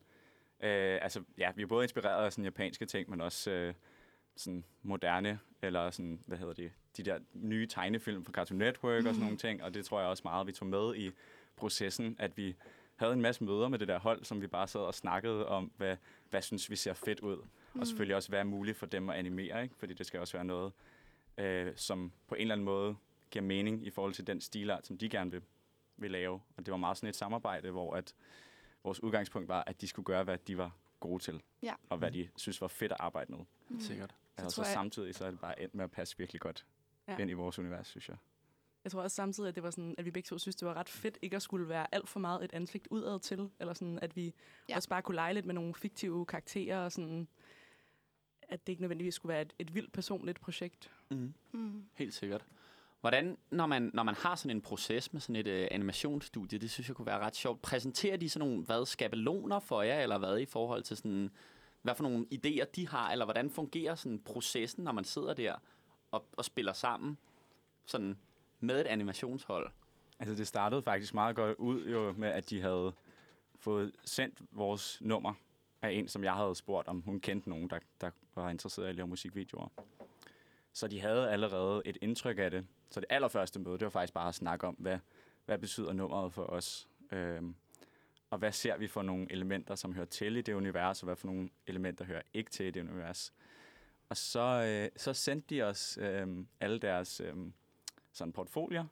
Øh, 0.63 0.99
altså, 1.01 1.23
ja, 1.37 1.51
vi 1.55 1.61
er 1.61 1.67
både 1.67 1.83
inspireret 1.85 2.25
af 2.25 2.33
sådan 2.33 2.43
japanske 2.43 2.85
ting, 2.85 3.09
men 3.09 3.21
også 3.21 3.51
øh, 3.51 3.73
sådan 4.35 4.63
moderne, 4.81 5.39
eller 5.61 5.91
sådan, 5.91 6.19
hvad 6.27 6.37
hedder 6.37 6.53
det, 6.53 6.71
de 6.97 7.03
der 7.03 7.19
nye 7.33 7.67
tegnefilm 7.67 8.25
fra 8.25 8.31
Cartoon 8.31 8.57
Network 8.57 9.01
mm. 9.03 9.07
og 9.07 9.13
sådan 9.13 9.23
nogle 9.23 9.37
ting, 9.37 9.63
og 9.63 9.73
det 9.73 9.85
tror 9.85 9.99
jeg 9.99 10.09
også 10.09 10.21
meget, 10.25 10.47
vi 10.47 10.51
tog 10.51 10.67
med 10.67 10.95
i 10.95 11.11
processen, 11.55 12.15
at 12.19 12.37
vi 12.37 12.55
havde 12.95 13.13
en 13.13 13.21
masse 13.21 13.43
møder 13.43 13.67
med 13.67 13.79
det 13.79 13.87
der 13.87 13.99
hold, 13.99 14.23
som 14.23 14.41
vi 14.41 14.47
bare 14.47 14.67
sad 14.67 14.81
og 14.81 14.93
snakkede 14.93 15.47
om, 15.47 15.71
hvad, 15.77 15.97
hvad 16.29 16.41
synes 16.41 16.69
vi 16.69 16.75
ser 16.75 16.93
fedt 16.93 17.19
ud, 17.19 17.37
mm. 17.73 17.79
og 17.81 17.87
selvfølgelig 17.87 18.15
også, 18.15 18.35
er 18.35 18.43
muligt 18.43 18.77
for 18.77 18.85
dem 18.85 19.09
at 19.09 19.15
animere, 19.15 19.63
ikke? 19.63 19.75
fordi 19.75 19.93
det 19.93 20.05
skal 20.05 20.19
også 20.19 20.37
være 20.37 20.45
noget, 20.45 20.73
øh, 21.37 21.73
som 21.75 22.11
på 22.27 22.35
en 22.35 22.41
eller 22.41 22.55
anden 22.55 22.65
måde 22.65 22.95
giver 23.31 23.43
mening 23.45 23.85
i 23.85 23.89
forhold 23.89 24.13
til 24.13 24.27
den 24.27 24.41
stilart, 24.41 24.87
som 24.87 24.97
de 24.97 25.09
gerne 25.09 25.31
vil, 25.31 25.41
vil 25.97 26.11
lave. 26.11 26.41
Og 26.57 26.65
det 26.65 26.71
var 26.71 26.77
meget 26.77 26.97
sådan 26.97 27.09
et 27.09 27.15
samarbejde, 27.15 27.71
hvor 27.71 27.95
at 27.95 28.15
vores 28.83 29.03
udgangspunkt 29.03 29.47
var, 29.47 29.63
at 29.67 29.81
de 29.81 29.87
skulle 29.87 30.05
gøre, 30.05 30.23
hvad 30.23 30.37
de 30.37 30.57
var 30.57 30.75
gode 30.99 31.23
til, 31.23 31.41
Ja. 31.63 31.73
og 31.89 31.97
hvad 31.97 32.11
de 32.11 32.29
synes 32.37 32.61
var 32.61 32.67
fedt 32.67 32.91
at 32.91 32.97
arbejde 32.99 33.31
med. 33.31 33.39
Mm. 33.69 33.79
Sikkert. 33.79 34.15
Altså, 34.37 34.49
så 34.49 34.55
tror 34.55 34.63
jeg- 34.63 34.73
samtidig 34.73 35.15
så 35.15 35.25
er 35.25 35.31
det 35.31 35.39
bare 35.39 35.61
endt 35.61 35.75
med 35.75 35.83
at 35.83 35.91
passe 35.91 36.17
virkelig 36.17 36.41
godt 36.41 36.65
Ja. 37.07 37.17
ind 37.17 37.29
i 37.29 37.33
vores 37.33 37.59
univers, 37.59 37.87
synes 37.87 38.09
jeg. 38.09 38.17
Jeg 38.83 38.91
tror 38.91 39.01
også 39.01 39.15
samtidig, 39.15 39.47
at 39.49 39.55
det 39.55 39.63
var 39.63 39.69
sådan, 39.69 39.95
at 39.97 40.05
vi 40.05 40.11
begge 40.11 40.27
to 40.27 40.37
synes, 40.37 40.55
det 40.55 40.67
var 40.67 40.73
ret 40.73 40.89
fedt 40.89 41.17
ikke 41.21 41.35
at 41.35 41.41
skulle 41.41 41.69
være 41.69 41.87
alt 41.95 42.09
for 42.09 42.19
meget 42.19 42.43
et 42.43 42.53
ansigt 42.53 42.87
udad 42.91 43.19
til, 43.19 43.49
eller 43.59 43.73
sådan, 43.73 43.99
at 44.01 44.15
vi 44.15 44.33
ja. 44.69 44.75
også 44.75 44.89
bare 44.89 45.01
kunne 45.01 45.15
lege 45.15 45.33
lidt 45.33 45.45
med 45.45 45.53
nogle 45.53 45.73
fiktive 45.75 46.25
karakterer, 46.25 46.85
og 46.85 46.91
sådan, 46.91 47.27
at 48.53 48.67
det 48.67 48.73
ikke 48.73 48.81
nødvendigvis 48.81 49.15
skulle 49.15 49.33
være 49.33 49.41
et, 49.41 49.53
et 49.59 49.75
vildt 49.75 49.91
personligt 49.91 50.41
projekt. 50.41 50.91
Mm. 51.09 51.33
Mm. 51.51 51.85
Helt 51.93 52.13
sikkert. 52.13 52.45
Hvordan, 53.01 53.37
når 53.51 53.65
man, 53.65 53.91
når 53.93 54.03
man 54.03 54.15
har 54.15 54.35
sådan 54.35 54.57
en 54.57 54.61
proces 54.61 55.13
med 55.13 55.21
sådan 55.21 55.35
et 55.35 55.47
øh, 55.47 55.67
animationsstudie, 55.71 56.59
det 56.59 56.71
synes 56.71 56.87
jeg 56.87 56.95
kunne 56.95 57.05
være 57.05 57.19
ret 57.19 57.35
sjovt. 57.35 57.61
Præsenterer 57.61 58.17
de 58.17 58.29
sådan 58.29 58.49
nogle, 58.49 58.63
hvad, 58.63 58.85
skabeloner 58.85 59.59
for 59.59 59.81
jer, 59.81 60.01
eller 60.01 60.17
hvad 60.17 60.39
i 60.39 60.45
forhold 60.45 60.83
til 60.83 60.97
sådan, 60.97 61.31
hvad 61.81 61.95
for 61.95 62.03
nogle 62.03 62.25
idéer 62.33 62.65
de 62.75 62.87
har, 62.87 63.11
eller 63.11 63.25
hvordan 63.25 63.49
fungerer 63.49 63.95
sådan 63.95 64.19
processen, 64.19 64.83
når 64.83 64.91
man 64.91 65.03
sidder 65.03 65.33
der 65.33 65.55
og, 66.11 66.25
og 66.37 66.45
spiller 66.45 66.73
sammen 66.73 67.17
sådan 67.85 68.17
med 68.59 68.81
et 68.81 68.87
animationshold? 68.87 69.71
Altså, 70.19 70.35
det 70.35 70.47
startede 70.47 70.81
faktisk 70.81 71.13
meget 71.13 71.35
godt 71.35 71.57
ud 71.57 71.85
jo 71.87 72.13
med, 72.17 72.29
at 72.29 72.49
de 72.49 72.61
havde 72.61 72.93
fået 73.55 73.91
sendt 74.05 74.41
vores 74.51 75.01
nummer 75.01 75.33
af 75.83 75.91
en, 75.91 76.07
som 76.07 76.23
jeg 76.23 76.33
havde 76.33 76.55
spurgt, 76.55 76.87
om 76.87 77.01
hun 77.01 77.19
kendte 77.19 77.49
nogen, 77.49 77.69
der, 77.69 77.79
der 78.01 78.11
var 78.35 78.49
interesseret 78.49 78.85
i 78.85 78.89
at 78.89 78.95
lave 78.95 79.07
musikvideoer. 79.07 79.67
Så 80.73 80.87
de 80.87 80.99
havde 80.99 81.31
allerede 81.31 81.81
et 81.85 81.97
indtryk 82.01 82.39
af 82.39 82.51
det. 82.51 82.67
Så 82.89 82.99
det 82.99 83.07
allerførste 83.09 83.59
møde, 83.59 83.73
det 83.73 83.83
var 83.83 83.89
faktisk 83.89 84.13
bare 84.13 84.27
at 84.27 84.35
snakke 84.35 84.67
om, 84.67 84.75
hvad, 84.79 84.99
hvad 85.45 85.57
betyder 85.57 85.93
nummeret 85.93 86.33
for 86.33 86.43
os? 86.43 86.87
Øhm, 87.11 87.55
og 88.29 88.37
hvad 88.37 88.51
ser 88.51 88.77
vi 88.77 88.87
for 88.87 89.01
nogle 89.01 89.31
elementer, 89.31 89.75
som 89.75 89.93
hører 89.93 90.05
til 90.05 90.37
i 90.37 90.41
det 90.41 90.53
univers, 90.53 91.01
og 91.01 91.05
hvad 91.05 91.15
for 91.15 91.27
nogle 91.27 91.49
elementer 91.67 92.05
hører 92.05 92.21
ikke 92.33 92.51
til 92.51 92.65
i 92.65 92.71
det 92.71 92.81
univers? 92.81 93.33
Og 94.09 94.17
så, 94.17 94.39
øh, 94.39 94.89
så 94.97 95.13
sendte 95.13 95.55
de 95.55 95.61
os 95.61 95.97
øh, 96.01 96.27
alle 96.59 96.79
deres 96.79 97.21
øh, 97.21 97.35
sådan 98.11 98.33
portfolier, 98.33 98.85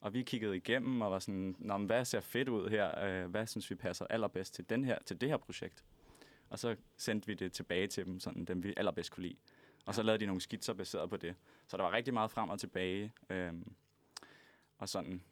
og 0.00 0.14
vi 0.14 0.22
kiggede 0.22 0.56
igennem 0.56 1.00
og 1.00 1.10
var 1.10 1.18
sådan, 1.18 1.56
Nå, 1.58 1.76
men 1.76 1.86
hvad 1.86 2.04
ser 2.04 2.20
fedt 2.20 2.48
ud 2.48 2.68
her? 2.68 3.04
Øh, 3.04 3.30
hvad 3.30 3.46
synes 3.46 3.70
vi 3.70 3.74
passer 3.74 4.06
allerbedst 4.10 4.54
til, 4.54 4.70
den 4.70 4.84
her, 4.84 4.98
til 5.04 5.20
det 5.20 5.28
her 5.28 5.36
projekt? 5.36 5.84
Og 6.50 6.58
så 6.58 6.76
sendte 6.96 7.26
vi 7.26 7.34
det 7.34 7.52
tilbage 7.52 7.86
til 7.86 8.04
dem, 8.04 8.20
sådan 8.20 8.44
dem 8.44 8.62
vi 8.62 8.74
allerbedst 8.76 9.10
kunne 9.10 9.22
lide. 9.22 9.36
Og 9.86 9.94
så 9.94 10.02
lavede 10.02 10.20
de 10.20 10.26
nogle 10.26 10.40
skitser 10.40 10.74
baseret 10.74 11.10
på 11.10 11.16
det. 11.16 11.34
Så 11.66 11.76
der 11.76 11.82
var 11.82 11.92
rigtig 11.92 12.14
meget 12.14 12.30
frem 12.30 12.48
og 12.48 12.60
tilbage. 12.60 13.12
Øhm, 13.30 13.74
og 14.78 14.88
sådan 14.88 15.22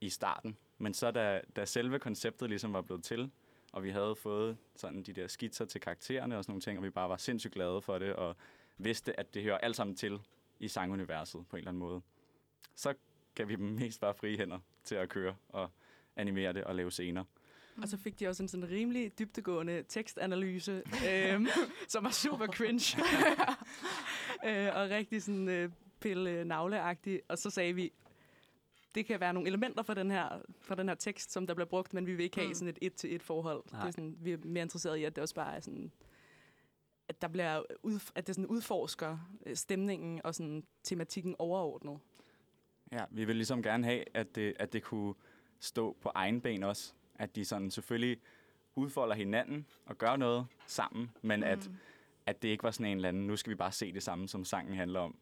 i 0.00 0.08
starten. 0.08 0.56
Men 0.78 0.94
så 0.94 1.10
da, 1.10 1.40
da 1.56 1.64
selve 1.64 1.98
konceptet 1.98 2.48
ligesom 2.48 2.72
var 2.72 2.80
blevet 2.82 3.04
til, 3.04 3.30
og 3.72 3.82
vi 3.84 3.90
havde 3.90 4.16
fået 4.16 4.56
sådan 4.76 5.02
de 5.02 5.12
der 5.12 5.28
skitser 5.28 5.64
til 5.64 5.80
karaktererne 5.80 6.38
og 6.38 6.44
sådan 6.44 6.52
nogle 6.52 6.60
ting, 6.60 6.78
og 6.78 6.84
vi 6.84 6.90
bare 6.90 7.08
var 7.08 7.16
sindssygt 7.16 7.54
glade 7.54 7.82
for 7.82 7.98
det, 7.98 8.12
og 8.12 8.36
vidste, 8.78 9.20
at 9.20 9.34
det 9.34 9.42
hører 9.42 9.58
alt 9.58 9.76
sammen 9.76 9.96
til 9.96 10.20
i 10.58 10.68
sanguniverset 10.68 11.46
på 11.48 11.56
en 11.56 11.58
eller 11.58 11.70
anden 11.70 11.78
måde. 11.78 12.02
Så 12.74 12.94
gav 13.34 13.48
vi 13.48 13.56
dem 13.56 13.66
mest 13.66 14.00
bare 14.00 14.14
frie 14.14 14.36
hænder 14.36 14.58
til 14.84 14.94
at 14.94 15.08
køre 15.08 15.36
og 15.48 15.70
animere 16.16 16.52
det 16.52 16.64
og 16.64 16.74
lave 16.74 16.90
scener. 16.90 17.24
Og 17.82 17.88
så 17.88 17.96
fik 17.96 18.20
de 18.20 18.28
også 18.28 18.42
en 18.42 18.48
sådan 18.48 18.70
rimelig 18.70 19.18
dybtegående 19.18 19.84
tekstanalyse, 19.88 20.82
øhm, 21.10 21.46
som 21.88 22.04
var 22.04 22.10
super 22.10 22.46
cringe. 22.46 22.98
øh, 24.48 24.76
og 24.76 24.90
rigtig 24.90 25.22
sådan 25.22 25.48
øh, 25.48 25.70
pille 26.00 26.44
navleagtig. 26.44 27.20
Og 27.28 27.38
så 27.38 27.50
sagde 27.50 27.72
vi, 27.72 27.92
det 28.94 29.06
kan 29.06 29.20
være 29.20 29.32
nogle 29.32 29.48
elementer 29.48 29.82
fra 29.82 29.94
den 29.94 30.10
her, 30.10 30.28
fra 30.60 30.74
den 30.74 30.88
her 30.88 30.94
tekst, 30.94 31.32
som 31.32 31.46
der 31.46 31.54
bliver 31.54 31.66
brugt, 31.68 31.94
men 31.94 32.06
vi 32.06 32.14
vil 32.14 32.24
ikke 32.24 32.36
have 32.36 32.48
Mm. 32.48 32.54
sådan 32.54 32.68
et 32.68 32.78
et-til-et 32.82 33.22
forhold. 33.22 33.62
Nej. 33.72 33.80
Det 33.80 33.86
er 33.88 33.92
sådan, 33.92 34.16
vi 34.20 34.32
er 34.32 34.38
mere 34.44 34.62
interesseret 34.62 34.96
i, 34.96 35.04
at 35.04 35.16
det 35.16 35.22
også 35.22 35.34
bare 35.34 35.56
er 35.56 35.60
sådan, 35.60 35.92
at, 37.08 37.22
der 37.22 37.28
bliver 37.28 37.62
ud, 37.82 38.00
at 38.14 38.26
det 38.26 38.34
sådan 38.34 38.46
udforsker 38.46 39.18
øh, 39.46 39.56
stemningen 39.56 40.20
og 40.24 40.34
sådan 40.34 40.64
tematikken 40.82 41.36
overordnet. 41.38 41.98
Ja, 42.92 43.04
vi 43.10 43.24
vil 43.24 43.36
ligesom 43.36 43.62
gerne 43.62 43.84
have, 43.84 44.04
at 44.14 44.34
det, 44.34 44.54
at 44.60 44.72
det 44.72 44.82
kunne 44.82 45.14
stå 45.60 45.96
på 46.00 46.10
egen 46.14 46.40
ben 46.40 46.62
også. 46.62 46.94
At 47.18 47.36
de 47.36 47.44
sådan 47.44 47.70
selvfølgelig 47.70 48.20
udfolder 48.74 49.14
hinanden 49.14 49.66
og 49.86 49.98
gør 49.98 50.16
noget 50.16 50.46
sammen, 50.66 51.10
men 51.22 51.40
mm. 51.40 51.46
at, 51.46 51.70
at 52.26 52.42
det 52.42 52.48
ikke 52.48 52.64
var 52.64 52.70
sådan 52.70 52.86
en 52.86 52.96
eller 52.96 53.08
anden, 53.08 53.26
nu 53.26 53.36
skal 53.36 53.50
vi 53.50 53.54
bare 53.54 53.72
se 53.72 53.92
det 53.92 54.02
samme, 54.02 54.28
som 54.28 54.44
sangen 54.44 54.74
handler 54.74 55.00
om. 55.00 55.16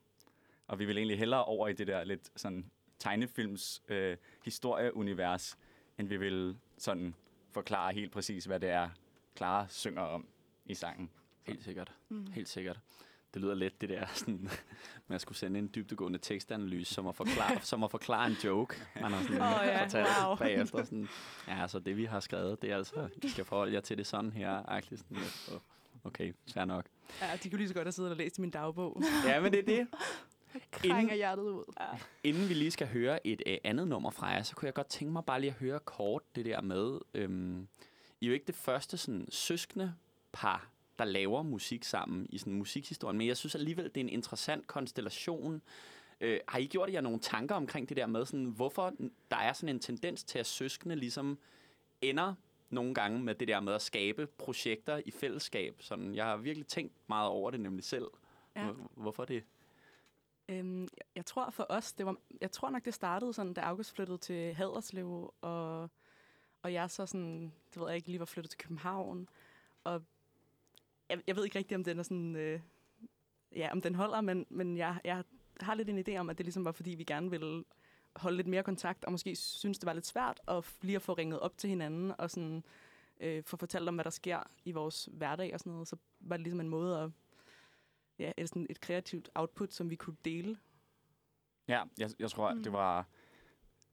Og 0.67 0.79
vi 0.79 0.85
vil 0.85 0.97
egentlig 0.97 1.19
hellere 1.19 1.45
over 1.45 1.69
i 1.69 1.73
det 1.73 1.87
der 1.87 2.05
lidt 2.05 2.31
sådan 2.37 2.71
tegnefilms 2.99 3.83
øh, 3.89 4.17
historieunivers, 4.45 5.59
end 5.99 6.09
vi 6.09 6.17
vil 6.17 6.59
sådan 6.79 7.15
forklare 7.51 7.93
helt 7.93 8.13
præcis, 8.13 8.45
hvad 8.45 8.61
det 8.61 8.69
er, 8.69 8.91
Clara 9.37 9.67
synger 9.69 10.03
om 10.03 10.27
i 10.65 10.75
sangen. 10.75 11.11
Helt 11.43 11.65
sikkert. 11.65 11.93
Mm. 12.09 12.27
Helt 12.33 12.49
sikkert. 12.49 12.81
Det 13.35 13.43
lyder 13.43 13.55
lidt 13.55 13.81
det 13.81 13.89
der, 13.89 14.07
sådan, 14.15 14.49
man 15.09 15.21
skulle 15.21 15.39
sende 15.39 15.59
en 15.59 15.71
dybdegående 15.75 16.19
tekstanalyse, 16.19 16.95
som 16.95 17.07
at 17.07 17.17
forklare, 17.17 17.61
som 17.71 17.85
at 17.85 17.91
forklare 17.91 18.27
en 18.27 18.37
joke. 18.45 18.77
Man 19.01 19.13
har 19.13 19.23
sådan 19.23 19.43
Åh, 19.43 19.61
ja. 19.67 19.85
fortalt 19.85 20.09
Wow. 20.27 20.37
bagefter. 20.37 20.85
Sådan, 20.85 21.09
ja, 21.49 21.63
altså 21.63 21.79
det 21.79 21.97
vi 21.97 22.05
har 22.05 22.21
skrevet, 22.21 22.63
det 22.63 22.71
er 22.73 22.77
altså, 22.77 23.09
I 23.23 23.29
skal 23.29 23.45
forholde 23.45 23.73
jer 23.75 23.81
til 23.81 23.99
det 23.99 24.07
sådan 24.07 24.33
her. 24.33 24.63
Agtigt, 24.71 25.01
sådan. 25.01 25.17
"Åh, 25.55 25.61
Okay, 26.05 26.33
fair 26.55 26.65
nok. 26.65 26.87
Ja, 27.21 27.27
de 27.43 27.51
kunne 27.51 27.59
lige 27.59 27.69
så 27.69 27.75
godt 27.75 27.87
have 27.87 27.93
siddet 27.93 28.11
og 28.11 28.17
læst 28.17 28.39
i 28.39 28.41
min 28.41 28.51
dagbog. 28.51 29.03
Ja, 29.29 29.41
men 29.41 29.53
det 29.53 29.59
er 29.59 29.65
det. 29.65 29.87
Krænger 30.73 31.15
hjertet 31.15 31.43
ud. 31.43 31.75
Inden 32.25 32.49
vi 32.49 32.55
lige 32.55 32.71
skal 32.71 32.87
høre 32.89 33.27
et 33.27 33.43
øh, 33.47 33.57
andet 33.65 33.89
nummer 33.89 34.11
fra 34.11 34.27
jer, 34.27 34.43
så 34.43 34.55
kunne 34.57 34.67
jeg 34.67 34.75
godt 34.75 34.87
tænke 34.87 35.13
mig 35.13 35.25
bare 35.25 35.41
lige 35.41 35.51
at 35.51 35.57
høre 35.57 35.79
kort 35.81 36.23
det 36.37 36.45
der 36.45 36.61
med, 36.61 36.99
øhm, 37.15 37.69
I 38.21 38.25
er 38.25 38.29
jo 38.29 38.33
ikke 38.35 38.47
det 38.47 38.55
første 38.55 38.97
sådan, 38.97 39.27
søskende 39.31 39.95
par, 40.33 40.69
der 40.99 41.05
laver 41.05 41.43
musik 41.43 41.85
sammen 41.85 42.27
i 42.31 42.39
sådan 42.39 42.53
musikhistorien, 42.53 43.19
men 43.19 43.27
jeg 43.27 43.37
synes 43.37 43.55
alligevel, 43.55 43.85
det 43.85 43.97
er 43.97 44.01
en 44.01 44.09
interessant 44.09 44.67
konstellation. 44.67 45.63
Øh, 46.21 46.41
har 46.49 46.59
I 46.59 46.67
gjort 46.67 46.93
jer 46.93 47.01
nogle 47.01 47.19
tanker 47.19 47.55
omkring 47.55 47.89
det 47.89 47.97
der 47.97 48.07
med, 48.07 48.25
sådan, 48.27 48.45
hvorfor 48.47 48.93
der 49.31 49.37
er 49.37 49.53
sådan 49.53 49.75
en 49.75 49.81
tendens 49.81 50.25
til, 50.25 50.39
at 50.39 50.47
søskende 50.47 50.97
ligesom 50.97 51.39
ender 52.03 52.35
nogle 52.71 52.95
gange 52.95 53.21
med 53.23 53.35
det 53.35 53.49
der 53.49 53.61
med 53.61 53.73
at 53.73 53.83
skabe 53.83 54.27
projekter 54.27 55.01
i 55.07 55.11
fællesskab? 55.11 55.77
Sådan, 55.83 56.15
jeg 56.15 56.25
har 56.25 56.37
virkelig 56.37 56.67
tænkt 56.67 56.93
meget 57.09 57.29
over 57.29 57.51
det 57.51 57.61
nemlig 57.61 57.85
selv. 57.85 58.07
Ja. 58.57 58.65
Hvor- 58.65 58.91
Hvorfor 58.95 59.25
det? 59.25 59.45
Øhm, 60.49 60.83
jeg- 60.83 60.89
jeg 61.17 61.27
tror 61.27 61.51
for 61.51 61.67
os, 61.69 61.93
det 61.93 62.07
var, 62.07 62.17
jeg 62.41 62.51
tror 62.53 62.71
nok, 62.71 62.85
det 62.85 62.95
startede 62.95 63.33
sådan, 63.33 63.55
da 63.55 63.61
August 63.61 63.95
flyttede 63.95 64.19
til 64.19 64.55
Haderslev, 64.55 65.35
og, 65.41 65.91
og 66.63 66.73
jeg 66.73 66.91
så 66.91 67.07
sådan, 67.07 67.53
det 67.75 67.81
ved 67.81 67.87
jeg 67.89 67.97
ikke, 67.97 68.09
lige 68.09 68.19
var 68.19 68.25
flyttet 68.27 68.51
til 68.51 68.59
København. 68.59 69.29
Og 69.85 70.03
jeg, 71.13 71.23
jeg 71.27 71.37
ved 71.37 71.45
ikke 71.45 71.59
rigtigt, 71.59 71.77
om 71.77 71.85
den 71.85 71.99
er 71.99 72.03
sådan, 72.03 72.37
øh, 72.37 72.61
ja, 73.57 73.69
om 73.73 73.81
den 73.81 73.95
holder, 73.95 74.21
men, 74.21 74.47
men 74.51 74.77
jeg, 74.77 75.01
jeg 75.05 75.25
har 75.61 75.75
lidt 75.75 75.89
en 75.89 76.05
idé 76.09 76.17
om, 76.17 76.31
at 76.31 76.39
det 76.39 76.47
ligesom 76.47 76.65
var, 76.65 76.73
fordi 76.73 76.91
vi 76.91 77.05
gerne 77.05 77.31
ville 77.31 77.65
holde 78.17 78.37
lidt 78.37 78.47
mere 78.47 78.63
kontakt, 78.63 79.05
og 79.05 79.13
måske 79.13 79.37
synes, 79.37 79.79
det 79.79 79.87
var 79.87 79.93
lidt 79.93 80.07
svært 80.07 80.41
at 80.49 80.75
lige 80.83 80.97
at 80.97 81.03
få 81.03 81.13
ringet 81.13 81.41
op 81.41 81.59
til 81.59 81.71
hinanden, 81.71 82.13
og 82.19 82.31
sådan 82.31 82.65
øh, 83.21 83.45
få 83.45 83.57
fortalt 83.57 83.89
om, 83.89 83.95
hvad 83.95 84.05
der 84.05 84.11
sker 84.11 84.41
i 84.65 84.73
vores 84.73 85.09
hverdag 85.13 85.55
og 85.55 85.61
sådan 85.61 85.73
noget. 85.73 85.89
Så 85.89 85.97
var 86.21 86.37
det 86.37 86.43
ligesom 86.43 86.61
en 86.61 86.69
måde 86.69 86.99
at, 86.99 87.11
ja, 88.19 88.33
et, 88.37 88.49
sådan 88.49 88.67
et 88.71 88.81
kreativt 88.81 89.31
output, 89.35 89.73
som 89.73 89.91
vi 89.91 89.97
kunne 89.97 90.17
dele. 90.25 90.59
Ja, 91.69 91.83
jeg, 91.99 92.11
jeg 92.19 92.31
tror, 92.31 92.55
mm. 92.55 92.63
det 92.63 92.73
var 92.73 93.07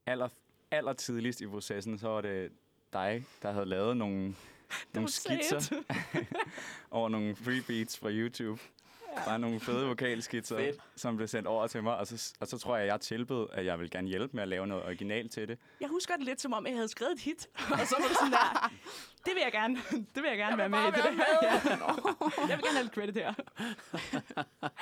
aller, 0.06 0.28
aller 0.70 0.92
tidligst 0.92 1.40
i 1.40 1.46
processen, 1.46 1.98
så 1.98 2.08
var 2.08 2.20
det 2.20 2.52
dig, 2.92 3.24
der 3.42 3.52
havde 3.52 3.66
lavet 3.66 3.96
nogle, 3.96 4.34
nogle 4.94 5.08
skitser 5.10 5.76
over 6.90 7.08
nogle 7.08 7.36
free 7.36 7.62
beats 7.62 7.98
fra 7.98 8.10
YouTube. 8.10 8.60
Ja. 9.16 9.24
Bare 9.24 9.38
nogle 9.38 9.60
fede 9.60 9.86
vokalskitser, 9.86 10.56
Fedt. 10.56 10.76
som 10.96 11.16
blev 11.16 11.28
sendt 11.28 11.48
over 11.48 11.66
til 11.66 11.82
mig. 11.82 11.96
Og 11.96 12.06
så, 12.06 12.34
og 12.40 12.46
så 12.46 12.58
tror 12.58 12.76
jeg, 12.76 12.86
jeg 12.86 13.00
tilbød, 13.00 13.46
at 13.52 13.64
jeg 13.66 13.78
vil 13.80 13.90
gerne 13.90 14.08
hjælpe 14.08 14.34
med 14.34 14.42
at 14.42 14.48
lave 14.48 14.66
noget 14.66 14.84
original 14.84 15.28
til 15.28 15.48
det. 15.48 15.58
Jeg 15.80 15.88
husker 15.88 16.16
det 16.16 16.24
lidt 16.24 16.40
som 16.40 16.52
om, 16.52 16.66
jeg 16.66 16.74
havde 16.74 16.88
skrevet 16.88 17.12
et 17.12 17.20
hit, 17.20 17.48
og 17.72 17.78
så 17.86 17.96
var 18.00 18.08
det 18.08 18.16
sådan 18.16 18.32
der, 18.32 18.72
det 19.24 19.34
vil 19.34 19.42
jeg 19.42 19.52
gerne, 19.52 19.76
det 20.14 20.22
vil 20.22 20.28
jeg 20.28 20.36
gerne 20.36 20.58
være 20.58 20.68
med 20.68 20.78
i. 20.78 20.86
Det 20.86 20.94
der. 20.94 21.10
Ja. 21.42 21.52
Jeg 22.48 22.56
vil 22.56 22.64
gerne 22.64 22.72
have 22.72 22.82
lidt 22.82 22.94
credit 22.94 23.14
her. 23.14 23.34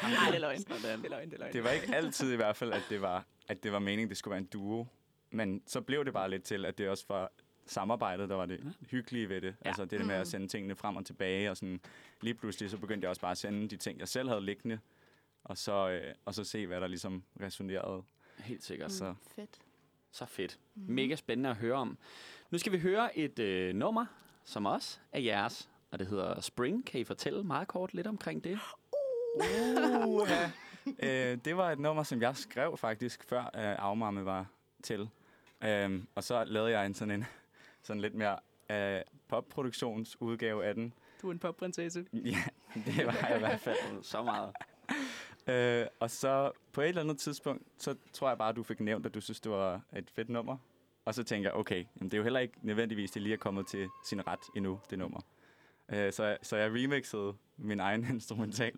Nej, 0.02 0.26
det 0.26 0.35
er 0.35 0.38
løgn. 0.38 0.59
Det 0.59 0.71
er 0.71 0.97
løgn, 1.09 1.30
det 1.30 1.35
er 1.35 1.38
løgn. 1.38 1.52
Det 1.52 1.64
var 1.64 1.71
ikke 1.71 1.95
altid 1.95 2.33
i 2.33 2.37
hvert 2.37 2.57
fald, 2.57 2.73
at 2.73 2.83
det 2.90 3.02
var, 3.02 3.25
at 3.49 3.62
det 3.62 3.73
var 3.73 3.78
meningen, 3.78 4.09
det 4.09 4.16
skulle 4.16 4.33
være 4.33 4.40
en 4.40 4.47
duo. 4.47 4.87
Men 5.30 5.62
så 5.66 5.80
blev 5.80 6.04
det 6.04 6.12
bare 6.12 6.30
lidt 6.30 6.42
til, 6.45 6.64
at 6.66 6.78
det 6.78 6.88
også 6.88 7.04
var 7.09 7.33
samarbejdet, 7.70 8.28
der 8.28 8.34
var 8.34 8.46
det 8.46 8.76
hyggelige 8.90 9.28
ved 9.28 9.40
det. 9.40 9.54
Ja. 9.64 9.68
Altså 9.68 9.84
det 9.84 10.00
der 10.00 10.06
med 10.06 10.14
at 10.14 10.28
sende 10.28 10.48
tingene 10.48 10.75
frem 10.76 10.96
og 10.96 11.06
tilbage. 11.06 11.50
Og 11.50 11.56
sådan, 11.56 11.80
lige 12.20 12.34
pludselig 12.34 12.70
så 12.70 12.78
begyndte 12.78 13.04
jeg 13.04 13.10
også 13.10 13.20
bare 13.20 13.30
at 13.30 13.38
sende 13.38 13.68
de 13.68 13.76
ting, 13.76 13.98
jeg 13.98 14.08
selv 14.08 14.28
havde 14.28 14.44
liggende. 14.44 14.78
Og 15.44 15.58
så, 15.58 15.88
øh, 15.88 16.14
og 16.25 16.34
så 16.34 16.44
se, 16.44 16.66
hvad 16.66 16.80
der 16.80 16.87
ligesom 16.87 17.22
resonerede. 17.40 18.02
Helt 18.38 18.64
sikkert. 18.64 18.92
Så 18.92 19.14
Fedt. 19.34 19.58
Så 20.12 20.26
fedt. 20.26 20.58
Mm. 20.75 20.94
Mega 20.94 21.16
spændende 21.16 21.50
at 21.50 21.56
høre 21.56 21.75
om. 21.75 21.98
Nu 22.50 22.58
skal 22.58 22.72
vi 22.72 22.78
høre 22.78 23.18
et 23.18 23.38
øh, 23.38 23.75
nummer, 23.75 24.06
som 24.44 24.66
også 24.66 24.98
er 25.12 25.20
jeres, 25.20 25.70
og 25.90 25.98
det 25.98 26.06
hedder 26.06 26.40
Spring. 26.40 26.87
Kan 26.87 27.00
I 27.00 27.04
fortælle 27.04 27.44
meget 27.44 27.68
kort 27.68 27.94
lidt 27.94 28.06
omkring 28.06 28.44
det? 28.44 28.58
uh, 29.34 30.28
ja. 30.28 30.50
øh, 31.32 31.38
det 31.44 31.56
var 31.56 31.70
et 31.72 31.78
nummer, 31.78 32.02
som 32.02 32.22
jeg 32.22 32.37
skrev 32.37 32.76
faktisk, 32.76 33.25
før 33.25 33.40
øh, 33.40 33.50
Afmamme 33.54 34.25
var 34.25 34.46
til. 34.82 35.08
Øhm, 35.64 36.08
og 36.14 36.25
så 36.25 36.44
lavede 36.44 36.70
jeg 36.70 36.87
en 36.87 36.94
sådan 36.94 37.14
en 37.14 37.26
sådan 37.88 38.00
lidt 38.00 38.14
mere 38.14 38.38
øh, 38.71 39.02
popproduktionsudgave 39.28 40.64
af 40.64 40.75
den. 40.75 40.95
Du 41.23 41.28
er 41.28 41.33
en 41.33 41.38
popprinsesse. 41.38 42.07
Ja, 42.12 42.45
det 42.75 43.07
var 43.07 43.26
jeg 43.28 43.37
i 43.37 43.38
hvert 43.38 43.61
fald. 43.61 44.02
Så 44.02 44.23
meget. 44.23 44.52
Øh, 45.49 45.87
og 46.00 46.11
så 46.11 46.50
på 46.73 46.80
et 46.80 46.88
eller 46.88 47.02
andet 47.02 47.18
tidspunkt, 47.18 47.62
så 47.78 47.95
tror 48.12 48.28
jeg 48.28 48.38
bare, 48.38 48.49
at 48.49 48.57
du 48.57 48.62
fik 48.62 48.80
nævnt, 48.80 49.07
at 49.07 49.14
du 49.14 49.21
synes, 49.21 49.40
det 49.40 49.52
var 49.52 49.80
et 49.97 50.11
fedt 50.11 50.28
nummer. 50.28 50.57
Og 51.04 51.14
så 51.14 51.25
tænker 51.25 51.49
jeg, 51.49 51.57
okay, 51.57 51.85
jamen, 51.97 52.11
det 52.11 52.14
er 52.14 52.18
jo 52.18 52.23
heller 52.23 52.40
ikke 52.40 52.54
nødvendigvis, 52.62 53.11
det 53.11 53.23
lige 53.23 53.33
er 53.33 53.37
kommet 53.37 53.66
til 53.66 53.88
sin 54.04 54.26
ret 54.26 54.38
endnu, 54.57 54.80
det 54.90 54.99
nummer. 54.99 55.21
Øh, 55.88 56.12
så, 56.12 56.37
så 56.42 56.57
jeg 56.57 56.71
remixede 56.71 57.35
min 57.57 57.80
egen 57.80 58.07
instrumental 58.14 58.73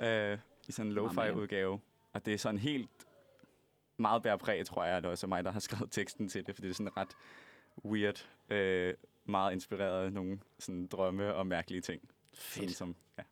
øh, 0.00 0.38
i 0.68 0.72
sådan 0.72 0.86
en 0.86 0.92
lo-fi-udgave. 0.92 1.80
Og 2.12 2.26
det 2.26 2.34
er 2.34 2.38
sådan 2.38 2.58
helt 2.58 2.90
meget 3.96 4.22
bærepræg, 4.22 4.66
tror 4.66 4.84
jeg, 4.84 4.96
at 4.96 5.02
det 5.02 5.10
også 5.10 5.26
er 5.26 5.28
mig, 5.28 5.44
der 5.44 5.50
har 5.50 5.60
skrevet 5.60 5.92
teksten 5.92 6.28
til 6.28 6.46
det, 6.46 6.54
for 6.54 6.62
det 6.62 6.70
er 6.70 6.74
sådan 6.74 6.96
ret 6.96 7.16
weird, 7.84 8.28
øh, 8.48 8.94
meget 9.24 9.52
inspireret 9.52 10.04
af 10.04 10.12
nogle 10.12 10.40
sådan 10.58 10.86
drømme 10.86 11.34
og 11.34 11.46
mærkelige 11.46 11.80
ting. 11.80 12.10
Sådan 12.32 12.68
Fedt. 12.68 12.76
som, 12.76 12.96
ja. 13.18 13.22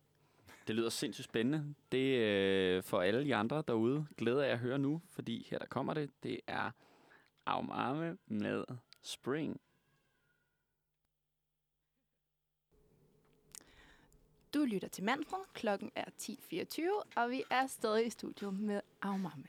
Det 0.67 0.75
lyder 0.75 0.89
sindssygt 0.89 1.25
spændende. 1.25 1.75
Det 1.91 2.17
øh, 2.17 2.83
for 2.83 3.01
alle 3.01 3.23
de 3.23 3.35
andre 3.35 3.63
derude 3.67 4.07
glæder 4.17 4.43
jeg 4.43 4.51
at 4.51 4.59
høre 4.59 4.79
nu, 4.79 5.01
fordi 5.09 5.47
her 5.49 5.59
der 5.59 5.65
kommer 5.65 5.93
det. 5.93 6.09
Det 6.23 6.39
er 6.47 6.71
Aumarme 7.45 8.17
med 8.27 8.63
Spring. 9.01 9.61
Du 14.53 14.65
lytter 14.65 14.87
til 14.87 15.03
Manfred. 15.03 15.39
Klokken 15.53 15.91
er 15.95 16.05
10.24, 16.21 16.81
og 17.15 17.29
vi 17.29 17.43
er 17.49 17.67
stadig 17.67 18.07
i 18.07 18.09
studiet 18.09 18.59
med 18.59 18.81
Afmamme. 19.01 19.45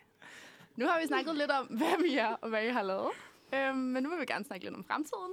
Nu 0.77 0.87
har 0.87 1.01
vi 1.01 1.07
snakket 1.07 1.37
lidt 1.37 1.51
om, 1.51 1.67
hvad 1.79 2.03
vi 2.03 2.17
er 2.17 2.29
og 2.29 2.49
hvad 2.49 2.65
I 2.65 2.69
har 2.69 2.83
lavet. 2.83 3.11
Øhm, 3.55 3.77
men 3.77 4.03
nu 4.03 4.11
vil 4.11 4.21
vi 4.21 4.25
gerne 4.25 4.45
snakke 4.45 4.65
lidt 4.65 4.75
om 4.75 4.85
fremtiden. 4.85 5.33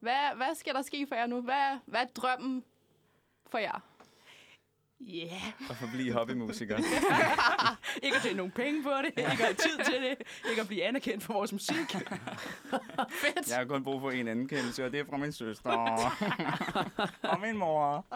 Hvad, 0.00 0.36
hvad 0.36 0.54
skal 0.54 0.74
der 0.74 0.82
ske 0.82 1.06
for 1.08 1.14
jer 1.14 1.26
nu? 1.26 1.40
Hvad, 1.40 1.78
hvad 1.86 2.00
er 2.00 2.06
drømmen 2.06 2.64
for 3.50 3.58
jer? 3.58 3.80
Ja. 5.00 5.24
Yeah. 5.24 5.70
Og 5.70 5.76
forblive 5.76 6.12
hobbymusiker. 6.12 6.76
Ikke 8.02 8.16
at 8.16 8.22
tjene 8.22 8.36
nogle 8.36 8.52
penge 8.52 8.82
på 8.82 8.90
det, 8.90 9.06
ikke 9.06 9.22
at 9.22 9.36
have 9.36 9.54
tid 9.54 9.78
til 9.84 10.02
det, 10.02 10.16
ikke 10.50 10.60
at 10.60 10.66
blive 10.66 10.84
anerkendt 10.84 11.24
for 11.24 11.32
vores 11.32 11.52
musik. 11.52 11.76
Fedt! 13.22 13.48
Jeg 13.50 13.56
har 13.58 13.64
kun 13.64 13.84
brug 13.84 14.00
for 14.00 14.10
en 14.10 14.28
anerkendelse, 14.28 14.84
og 14.84 14.92
det 14.92 15.00
er 15.00 15.04
fra 15.04 15.16
min 15.16 15.32
søster. 15.32 15.70
og 17.22 17.40
min 17.40 17.56
mor. 17.56 18.06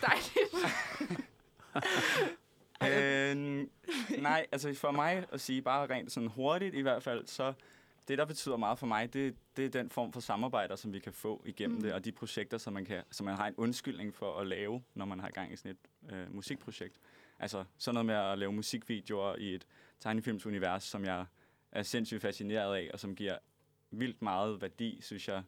Dejligt. 0.00 0.54
Nej, 4.28 4.46
altså 4.52 4.74
for 4.74 4.90
mig 4.90 5.26
at 5.32 5.40
sige 5.40 5.62
bare 5.62 5.86
rent 5.86 6.12
sådan 6.12 6.28
hurtigt 6.28 6.74
i 6.74 6.80
hvert 6.80 7.02
fald, 7.02 7.26
så 7.26 7.52
det, 8.08 8.18
der 8.18 8.24
betyder 8.24 8.56
meget 8.56 8.78
for 8.78 8.86
mig, 8.86 9.12
det, 9.12 9.36
det 9.56 9.64
er 9.64 9.68
den 9.68 9.90
form 9.90 10.12
for 10.12 10.20
samarbejder, 10.20 10.76
som 10.76 10.92
vi 10.92 10.98
kan 10.98 11.12
få 11.12 11.42
igennem 11.46 11.76
mm. 11.76 11.82
det, 11.82 11.92
og 11.92 12.04
de 12.04 12.12
projekter, 12.12 12.58
som 12.58 12.72
man, 12.72 12.84
kan, 12.84 13.02
som 13.10 13.26
man 13.26 13.34
har 13.34 13.46
en 13.46 13.54
undskyldning 13.56 14.14
for 14.14 14.40
at 14.40 14.46
lave, 14.46 14.82
når 14.94 15.04
man 15.04 15.20
har 15.20 15.30
gang 15.30 15.52
i 15.52 15.56
sådan 15.56 15.70
et 15.70 16.12
øh, 16.12 16.34
musikprojekt. 16.34 17.00
Altså 17.38 17.64
sådan 17.78 17.94
noget 17.94 18.06
med 18.06 18.14
at 18.14 18.38
lave 18.38 18.52
musikvideoer 18.52 19.36
i 19.36 19.54
et 19.54 19.66
tegnefilmsunivers, 20.00 20.84
som 20.84 21.04
jeg 21.04 21.24
er 21.72 21.82
sindssygt 21.82 22.22
fascineret 22.22 22.76
af, 22.76 22.90
og 22.92 23.00
som 23.00 23.14
giver 23.14 23.38
vildt 23.90 24.22
meget 24.22 24.60
værdi, 24.60 24.98
synes 25.02 25.28
jeg, 25.28 25.42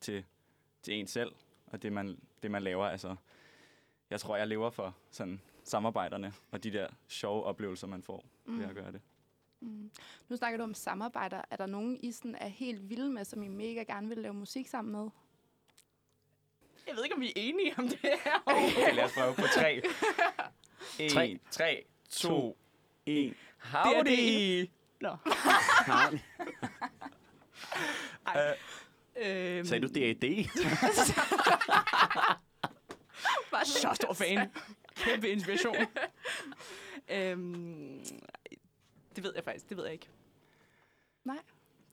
til, 0.00 0.24
til 0.82 0.94
en 0.94 1.06
selv, 1.06 1.32
og 1.66 1.82
det 1.82 1.92
man, 1.92 2.18
det, 2.42 2.50
man 2.50 2.62
laver. 2.62 2.84
Altså, 2.84 3.16
jeg 4.10 4.20
tror, 4.20 4.36
jeg 4.36 4.48
lever 4.48 4.70
for 4.70 4.96
sådan 5.10 5.40
samarbejderne 5.64 6.32
og 6.50 6.64
de 6.64 6.72
der 6.72 6.88
sjove 7.08 7.44
oplevelser, 7.44 7.86
man 7.86 8.02
får 8.02 8.24
mm. 8.44 8.58
ved 8.58 8.66
at 8.66 8.74
gøre 8.74 8.92
det. 8.92 9.00
Mm. 9.60 9.90
Nu 10.28 10.36
snakker 10.36 10.56
du 10.58 10.64
om 10.64 10.74
samarbejder. 10.74 11.42
Er 11.50 11.56
der 11.56 11.66
nogen, 11.66 11.98
I 12.02 12.12
sådan 12.12 12.34
er 12.34 12.48
helt 12.48 12.90
vilde 12.90 13.10
med, 13.10 13.24
som 13.24 13.42
I 13.42 13.48
mega 13.48 13.82
gerne 13.82 14.08
vil 14.08 14.18
lave 14.18 14.34
musik 14.34 14.68
sammen 14.68 14.92
med? 14.92 15.10
Jeg 16.86 16.96
ved 16.96 17.04
ikke, 17.04 17.14
om 17.14 17.20
vi 17.20 17.28
er 17.28 17.32
enige 17.36 17.74
om 17.78 17.88
det 17.88 17.98
her. 18.02 18.42
Okay, 18.46 18.94
lad 18.94 19.04
os 19.04 19.12
prøve 19.12 19.34
på 19.34 19.46
tre. 19.54 19.82
En, 20.98 21.10
Tre. 21.10 21.38
tre, 21.50 21.84
to, 22.10 22.58
en. 23.06 23.34
Howdy! 23.58 24.70
Nå. 25.00 25.16
Howdy. 25.86 26.18
Øhm, 29.16 29.64
Sagde 29.66 29.88
du 29.88 29.94
D.A.D.? 29.94 30.24
Bare 33.50 33.64
Så 33.64 33.90
stor 33.94 34.12
fan. 34.12 34.50
Kæmpe 34.94 35.28
inspiration. 35.28 35.76
øhm, 37.16 38.04
det 39.16 39.24
ved 39.24 39.32
jeg 39.34 39.44
faktisk, 39.44 39.68
det 39.68 39.76
ved 39.76 39.84
jeg 39.84 39.92
ikke. 39.92 40.08
Nej. 41.24 41.38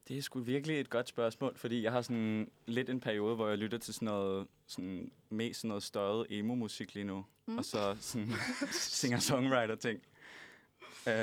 Det 0.08 0.18
er 0.18 0.22
sgu 0.22 0.40
virkelig 0.40 0.80
et 0.80 0.90
godt 0.90 1.08
spørgsmål, 1.08 1.58
fordi 1.58 1.84
jeg 1.84 1.92
har 1.92 2.02
sådan 2.02 2.52
lidt 2.66 2.90
en 2.90 3.00
periode, 3.00 3.36
hvor 3.36 3.48
jeg 3.50 3.58
lytter 3.58 3.78
til 3.78 3.94
sådan 3.94 4.06
noget, 4.06 4.48
sådan 4.68 5.12
mest 5.30 5.60
sådan 5.60 5.68
noget 5.68 5.84
støjet 5.84 6.26
emo-musik 6.30 6.94
lige 6.94 7.04
nu. 7.04 7.26
Mm. 7.46 7.58
Og 7.58 7.66
så 7.66 7.98
sådan 8.00 8.32
singer-songwriter-ting. 8.72 10.02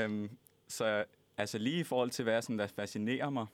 Um, 0.06 0.30
så 0.68 1.04
altså 1.36 1.58
lige 1.58 1.80
i 1.80 1.84
forhold 1.84 2.10
til, 2.10 2.22
hvad 2.22 2.32
jeg 2.34 2.42
sådan, 2.42 2.58
der 2.58 2.66
fascinerer 2.66 3.30
mig, 3.30 3.46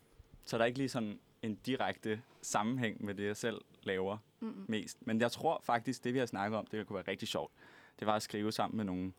så 0.45 0.57
er 0.57 0.59
der 0.59 0.65
ikke 0.65 0.79
lige 0.79 0.89
sådan 0.89 1.19
en 1.43 1.55
direkte 1.55 2.23
sammenhæng 2.43 3.05
med 3.05 3.15
det, 3.15 3.25
jeg 3.27 3.37
selv 3.37 3.61
laver 3.83 4.19
Mm. 4.41 4.65
mest. 4.69 5.07
Men 5.07 5.21
jeg 5.21 5.33
tror 5.33 5.61
faktisk, 5.65 6.05
det 6.05 6.15
vi 6.15 6.19
har 6.19 6.27
snakket 6.27 6.59
om, 6.59 6.67
det 6.67 6.87
kunne 6.87 6.95
være 6.95 7.05
rigtig 7.09 7.29
sjovt. 7.29 7.53
Det 7.99 8.07
var 8.07 8.17
at 8.17 8.23
skrive 8.23 8.53
sammen 8.53 8.77
med 8.77 8.85
nogle 8.85 9.13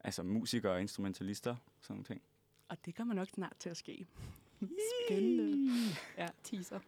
altså 0.00 0.22
musikere 0.22 0.72
og 0.72 0.80
instrumentalister, 0.80 1.56
sådan 1.80 1.94
nogle 1.94 2.04
ting. 2.04 2.22
Og 2.68 2.76
det 2.84 2.94
kommer 2.94 3.14
nok 3.14 3.28
snart 3.28 3.56
til 3.58 3.70
at 3.70 3.76
ske. 3.76 4.06
Spændende. 5.08 5.72
Ja. 6.18 6.26
Teaser. 6.42 6.80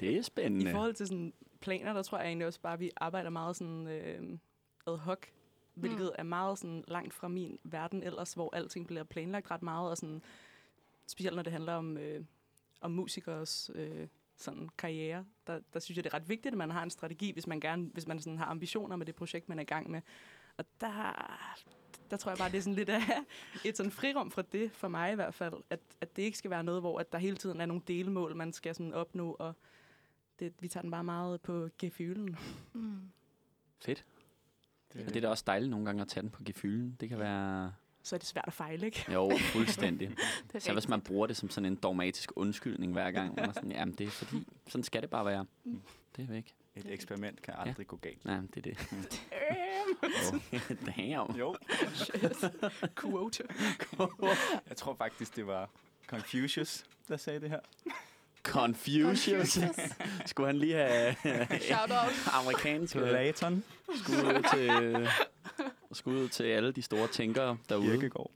Det 0.00 0.16
er 0.18 0.22
spændende. 0.22 0.70
I 0.70 0.72
forhold 0.72 0.94
til 0.94 1.06
sådan 1.06 1.32
planer, 1.60 1.92
der 1.92 2.02
tror 2.02 2.18
jeg 2.18 2.26
egentlig 2.26 2.46
også 2.46 2.60
bare, 2.60 2.72
at 2.72 2.80
vi 2.80 2.90
arbejder 2.96 3.30
meget 3.30 3.56
sådan 3.56 3.86
øh, 3.86 4.38
ad 4.86 4.96
hoc, 4.98 5.18
hvilket 5.74 6.06
Mm. 6.06 6.14
er 6.18 6.22
meget 6.22 6.58
sådan 6.58 6.84
langt 6.88 7.14
fra 7.14 7.28
min 7.28 7.58
verden 7.64 8.02
ellers, 8.02 8.32
hvor 8.32 8.54
alting 8.54 8.86
bliver 8.86 9.04
planlagt 9.04 9.50
ret 9.50 9.62
meget, 9.62 9.90
og 9.90 9.96
sådan, 9.96 10.22
specielt 11.06 11.36
når 11.36 11.42
det 11.42 11.52
handler 11.52 11.72
om, 11.74 11.96
øh, 11.98 12.24
om 12.80 12.90
musikers 12.90 13.70
øh, 13.74 14.08
sådan 14.36 14.68
karriere, 14.78 15.24
der, 15.46 15.60
der 15.72 15.78
synes 15.80 15.96
jeg, 15.96 16.04
det 16.04 16.12
er 16.12 16.14
ret 16.14 16.28
vigtigt, 16.28 16.52
at 16.52 16.58
man 16.58 16.70
har 16.70 16.82
en 16.82 16.90
strategi, 16.90 17.32
hvis 17.32 17.46
man 17.46 17.60
gerne, 17.60 17.90
hvis 17.92 18.06
man 18.06 18.18
sådan 18.20 18.38
har 18.38 18.46
ambitioner 18.46 18.96
med 18.96 19.06
det 19.06 19.14
projekt, 19.14 19.48
man 19.48 19.58
er 19.58 19.62
i 19.62 19.66
gang 19.66 19.90
med. 19.90 20.00
Og 20.56 20.64
der, 20.80 21.12
der 22.10 22.16
tror 22.16 22.30
jeg 22.30 22.38
bare, 22.38 22.50
det 22.50 22.58
er 22.58 22.62
sådan 22.62 22.74
lidt 22.74 22.88
af 22.88 23.02
et 23.64 23.76
sådan 23.76 23.92
frirum 23.92 24.30
fra 24.30 24.42
det, 24.52 24.72
for 24.72 24.88
mig 24.88 25.12
i 25.12 25.14
hvert 25.14 25.34
fald, 25.34 25.54
at, 25.70 25.80
at 26.00 26.16
det 26.16 26.22
ikke 26.22 26.38
skal 26.38 26.50
være 26.50 26.64
noget, 26.64 26.82
hvor 26.82 26.98
at 26.98 27.12
der 27.12 27.18
hele 27.18 27.36
tiden 27.36 27.60
er 27.60 27.66
nogle 27.66 27.82
delmål, 27.88 28.36
man 28.36 28.52
skal 28.52 28.74
sådan 28.74 28.94
opnå, 28.94 29.36
og 29.38 29.54
det, 30.38 30.52
vi 30.60 30.68
tager 30.68 30.82
den 30.82 30.90
bare 30.90 31.04
meget 31.04 31.40
på 31.40 31.68
gefylen. 31.78 32.36
Mm. 32.72 33.00
Fedt. 33.84 34.04
Det, 34.92 35.00
Og 35.00 35.08
det 35.08 35.16
er 35.16 35.20
da 35.20 35.28
også 35.28 35.44
dejligt 35.46 35.70
nogle 35.70 35.86
gange 35.86 36.02
at 36.02 36.08
tage 36.08 36.22
den 36.22 36.30
på 36.30 36.42
gefylen. 36.44 36.96
Det 37.00 37.08
kan 37.08 37.18
være... 37.18 37.72
Så 38.02 38.16
er 38.16 38.18
det 38.18 38.26
svært 38.26 38.44
at 38.46 38.52
fejle, 38.52 38.86
ikke? 38.86 39.12
Jo, 39.12 39.32
fuldstændig. 39.52 40.08
Det 40.46 40.54
er 40.54 40.58
Så 40.58 40.72
hvis 40.72 40.88
man 40.88 41.00
bruger 41.00 41.26
det 41.26 41.36
som 41.36 41.50
sådan 41.50 41.66
en 41.72 41.76
dogmatisk 41.76 42.32
undskyldning 42.36 42.92
hver 42.92 43.10
gang, 43.10 43.34
man 43.34 43.48
er 43.48 43.52
sådan, 43.52 43.72
jamen 43.72 43.94
det 43.94 44.06
er 44.06 44.10
fordi, 44.10 44.46
sådan 44.66 44.84
skal 44.84 45.02
det 45.02 45.10
bare 45.10 45.24
være. 45.24 45.46
Det 46.16 46.22
er 46.22 46.26
væk. 46.26 46.54
Et 46.76 46.86
eksperiment 46.90 47.42
kan 47.42 47.54
aldrig 47.58 47.86
gå 47.86 47.96
galt. 47.96 48.24
Nej, 48.24 48.38
det 48.54 48.66
er 48.66 48.70
det. 48.70 48.78
Damn. 50.96 51.36
Jo. 51.38 51.54
Quote. 53.00 53.44
Jeg 54.68 54.76
tror 54.76 54.94
faktisk, 54.94 55.36
det 55.36 55.46
var 55.46 55.70
Confucius, 56.06 56.84
der 57.08 57.16
sagde 57.16 57.40
det 57.40 57.50
her. 57.50 57.60
Confucius. 58.42 59.58
Skulle 60.26 60.46
han 60.46 60.56
lige 60.58 60.74
have 60.74 61.14
Shout 61.60 61.90
out. 61.90 62.12
amerikansk 62.32 62.96
Platon. 62.96 63.64
skud 63.94 64.14
ud 64.14 64.42
til, 64.54 65.08
skud 65.92 66.14
ud 66.16 66.28
til 66.28 66.44
alle 66.44 66.72
de 66.72 66.82
store 66.82 67.08
tænkere 67.08 67.58
derude. 67.68 67.86
Kirkegaard. 67.90 68.30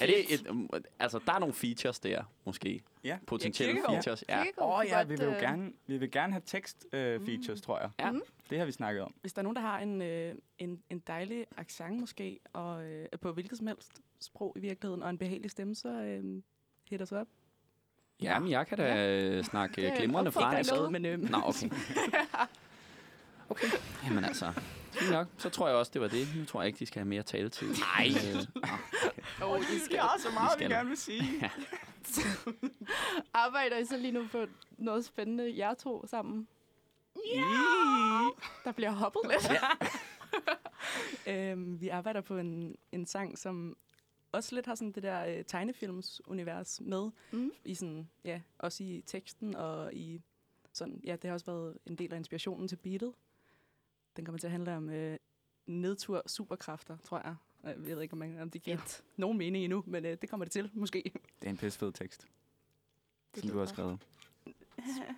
Er 0.00 0.06
det 0.06 0.34
et, 0.34 0.46
um, 0.48 0.70
altså, 0.98 1.20
der 1.26 1.32
er 1.32 1.38
nogle 1.38 1.54
features 1.54 2.00
der, 2.00 2.22
måske. 2.44 2.82
Ja. 3.04 3.18
Potentielle 3.26 3.72
Kierkegaard. 3.74 4.02
features. 4.02 4.24
Ja. 4.28 4.44
Åh 4.58 4.78
oh, 4.78 4.84
ja, 4.86 5.02
vi 5.02 5.14
vil 5.14 5.24
jo 5.24 5.30
øh, 5.32 5.40
gerne, 5.40 5.72
vi 5.86 5.96
vil 5.96 6.10
gerne 6.10 6.32
have 6.32 6.42
tekst 6.46 6.86
øh, 6.92 7.26
features, 7.26 7.60
tror 7.60 7.80
jeg. 7.80 7.90
Ja. 8.00 8.10
Mm. 8.10 8.22
Det 8.50 8.58
har 8.58 8.66
vi 8.66 8.72
snakket 8.72 9.02
om. 9.02 9.14
Hvis 9.20 9.32
der 9.32 9.40
er 9.40 9.42
nogen, 9.42 9.56
der 9.56 9.62
har 9.62 9.78
en, 9.78 10.02
øh, 10.02 10.34
en, 10.58 10.82
en 10.90 10.98
dejlig 11.06 11.46
accent 11.56 12.00
måske, 12.00 12.40
og 12.52 12.84
øh, 12.84 13.06
på 13.20 13.32
hvilket 13.32 13.58
som 13.58 13.66
helst 13.66 14.00
sprog 14.20 14.52
i 14.56 14.60
virkeligheden, 14.60 15.02
og 15.02 15.10
en 15.10 15.18
behagelig 15.18 15.50
stemme, 15.50 15.74
så 15.74 15.88
øh, 15.88 16.42
hit 16.90 17.02
os 17.02 17.12
op. 17.12 17.26
Jamen, 18.22 18.50
jeg 18.50 18.66
kan 18.66 18.78
da 18.78 18.94
ja. 18.94 19.42
snakke 19.42 19.76
Det 19.76 19.86
er 19.88 19.96
glimrende 19.96 20.32
fransk. 20.32 20.72
med. 20.72 20.90
men 20.90 21.04
øh, 21.04 21.30
Nå, 21.30 21.38
okay. 21.44 21.70
Okay, 23.50 23.66
jamen 24.04 24.24
altså. 24.24 24.52
Fint 24.92 25.10
nok. 25.10 25.26
Så 25.38 25.48
tror 25.50 25.68
jeg 25.68 25.76
også, 25.76 25.90
det 25.94 26.00
var 26.00 26.08
det. 26.08 26.28
Nu 26.36 26.44
tror 26.44 26.60
jeg 26.60 26.66
ikke, 26.66 26.78
de 26.78 26.86
skal 26.86 27.00
have 27.00 27.08
mere 27.08 27.22
taletid. 27.22 27.68
Nej. 27.68 28.08
Oh, 29.42 29.60
de 29.70 29.80
skal. 29.84 30.00
så 30.18 30.30
meget, 30.34 30.58
vi 30.60 30.64
gerne 30.64 30.88
vil 30.88 30.96
sige. 30.98 31.22
Arbejder 33.34 33.78
I 33.78 33.84
så 33.84 33.96
lige 33.96 34.12
nu 34.12 34.26
på 34.32 34.46
noget 34.78 35.04
spændende, 35.04 35.58
jer 35.58 35.74
to 35.74 36.06
sammen? 36.06 36.48
Der 38.64 38.72
bliver 38.72 38.90
hoppet 38.90 39.20
lidt. 39.30 39.50
øh, 41.26 41.80
vi 41.80 41.88
arbejder 41.88 42.20
på 42.20 42.38
en, 42.38 42.76
en 42.92 43.06
sang, 43.06 43.38
som 43.38 43.76
også 44.32 44.54
lidt 44.54 44.66
har 44.66 44.74
sådan 44.74 44.92
det 44.92 45.02
der 45.02 45.26
øh, 45.26 45.44
tegnefilmsunivers 45.44 46.80
med, 46.80 47.10
Mm. 47.32 47.52
i 47.64 47.74
sådan, 47.74 48.08
ja, 48.24 48.40
også 48.58 48.84
i 48.84 49.02
teksten 49.06 49.56
og 49.56 49.94
i 49.94 50.20
sådan, 50.72 51.00
ja, 51.04 51.12
det 51.12 51.24
har 51.24 51.32
også 51.32 51.46
været 51.46 51.78
en 51.86 51.96
del 51.96 52.12
af 52.12 52.16
inspirationen 52.16 52.68
til 52.68 52.76
beatet. 52.76 53.12
Den 54.18 54.24
kommer 54.24 54.38
til 54.38 54.46
at 54.46 54.50
handle 54.50 54.76
om 54.76 54.90
øh, 54.90 55.18
nedtur 55.66 56.22
superkræfter, 56.26 56.96
tror 57.04 57.20
jeg. 57.24 57.34
Jeg 57.64 57.74
ved 57.78 58.00
ikke, 58.02 58.12
om, 58.12 58.18
man, 58.18 58.40
om 58.40 58.50
det 58.50 58.62
giver 58.62 59.00
nogen 59.16 59.38
mening 59.38 59.64
endnu, 59.64 59.84
men 59.86 60.04
øh, 60.04 60.16
det 60.22 60.30
kommer 60.30 60.44
det 60.44 60.52
til, 60.52 60.70
måske. 60.74 61.12
Det 61.40 61.46
er 61.46 61.50
en 61.50 61.56
pisse 61.56 61.78
fed 61.78 61.92
tekst, 61.92 62.26
Det 63.34 63.42
som 63.42 63.50
du 63.50 63.58
har 63.58 63.66
skrevet. 63.66 63.98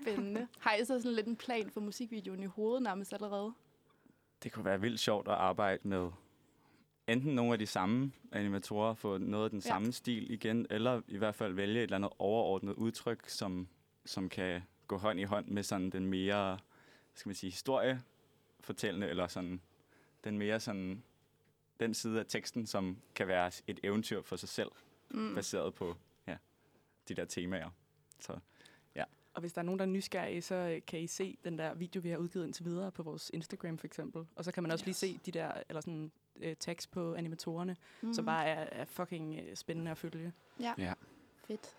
Spændende. 0.02 0.48
Har 0.58 0.74
I 0.74 0.84
så 0.84 1.00
sådan 1.00 1.12
lidt 1.16 1.26
en 1.26 1.36
plan 1.36 1.70
for 1.70 1.80
musikvideoen 1.80 2.42
i 2.42 2.46
hovedet 2.46 2.82
nærmest 2.82 3.12
allerede? 3.12 3.52
Det 4.42 4.52
kunne 4.52 4.64
være 4.64 4.80
vildt 4.80 5.00
sjovt 5.00 5.28
at 5.28 5.34
arbejde 5.34 5.88
med 5.88 6.10
enten 7.08 7.34
nogle 7.34 7.52
af 7.52 7.58
de 7.58 7.66
samme 7.66 8.12
animatorer, 8.32 8.94
få 8.94 9.18
noget 9.18 9.44
af 9.44 9.50
den 9.50 9.58
Ja. 9.64 9.68
samme 9.68 9.92
stil 9.92 10.30
igen, 10.30 10.66
eller 10.70 11.02
i 11.08 11.16
hvert 11.16 11.34
fald 11.34 11.52
vælge 11.52 11.76
et 11.78 11.82
eller 11.82 11.96
andet 11.96 12.10
overordnet 12.18 12.72
udtryk, 12.74 13.28
som, 13.28 13.68
som 14.04 14.28
kan 14.28 14.62
gå 14.86 14.96
hånd 14.98 15.20
i 15.20 15.24
hånd 15.24 15.46
med 15.46 15.62
sådan 15.62 15.90
den 15.90 16.06
mere, 16.06 16.58
skal 17.14 17.28
man 17.28 17.34
sige, 17.34 17.52
historiefortællende, 18.60 19.08
eller 19.08 19.26
sådan 19.26 19.60
den 20.24 20.38
mere 20.38 20.60
sådan, 20.60 21.02
den 21.80 21.94
side 21.94 22.20
af 22.20 22.26
teksten, 22.26 22.66
som 22.66 22.96
kan 23.14 23.28
være 23.28 23.50
et 23.66 23.80
eventyr 23.82 24.22
for 24.22 24.36
sig 24.36 24.48
selv, 24.48 24.70
Mm. 25.10 25.34
baseret 25.34 25.74
på 25.74 25.96
ja, 26.26 26.36
de 27.08 27.14
der 27.14 27.24
temaer. 27.24 27.70
Så 28.20 28.38
Og 29.34 29.40
hvis 29.40 29.52
der 29.52 29.58
er 29.60 29.62
nogen, 29.64 29.78
der 29.78 29.84
er 29.84 29.88
nysgerrige, 29.90 30.42
så 30.42 30.54
øh, 30.54 30.80
kan 30.86 31.00
I 31.00 31.06
se 31.06 31.38
den 31.44 31.58
der 31.58 31.74
video, 31.74 32.00
vi 32.02 32.08
har 32.10 32.16
udgivet 32.16 32.44
indtil 32.46 32.64
videre 32.64 32.92
på 32.92 33.02
vores 33.02 33.30
Instagram 33.34 33.78
for 33.78 33.86
eksempel. 33.86 34.26
Og 34.36 34.44
så 34.44 34.52
kan 34.52 34.62
man 34.62 34.72
også 34.72 34.82
yes. 34.82 34.86
lige 34.86 34.94
se 34.94 35.20
de 35.26 35.30
der, 35.38 35.52
eller 35.68 35.80
sådan 35.80 36.10
øh, 36.40 36.56
tags 36.56 36.86
på 36.86 37.14
animatorerne, 37.14 37.76
Mm. 38.00 38.08
mm. 38.08 38.14
som 38.14 38.24
bare 38.24 38.46
er, 38.46 38.80
er 38.80 38.84
fucking 38.84 39.40
øh, 39.40 39.56
spændende 39.56 39.90
at 39.90 39.98
følge. 39.98 40.32
Ja. 40.60 40.74
Ja. 40.78 40.92
Fedt. 41.46 41.76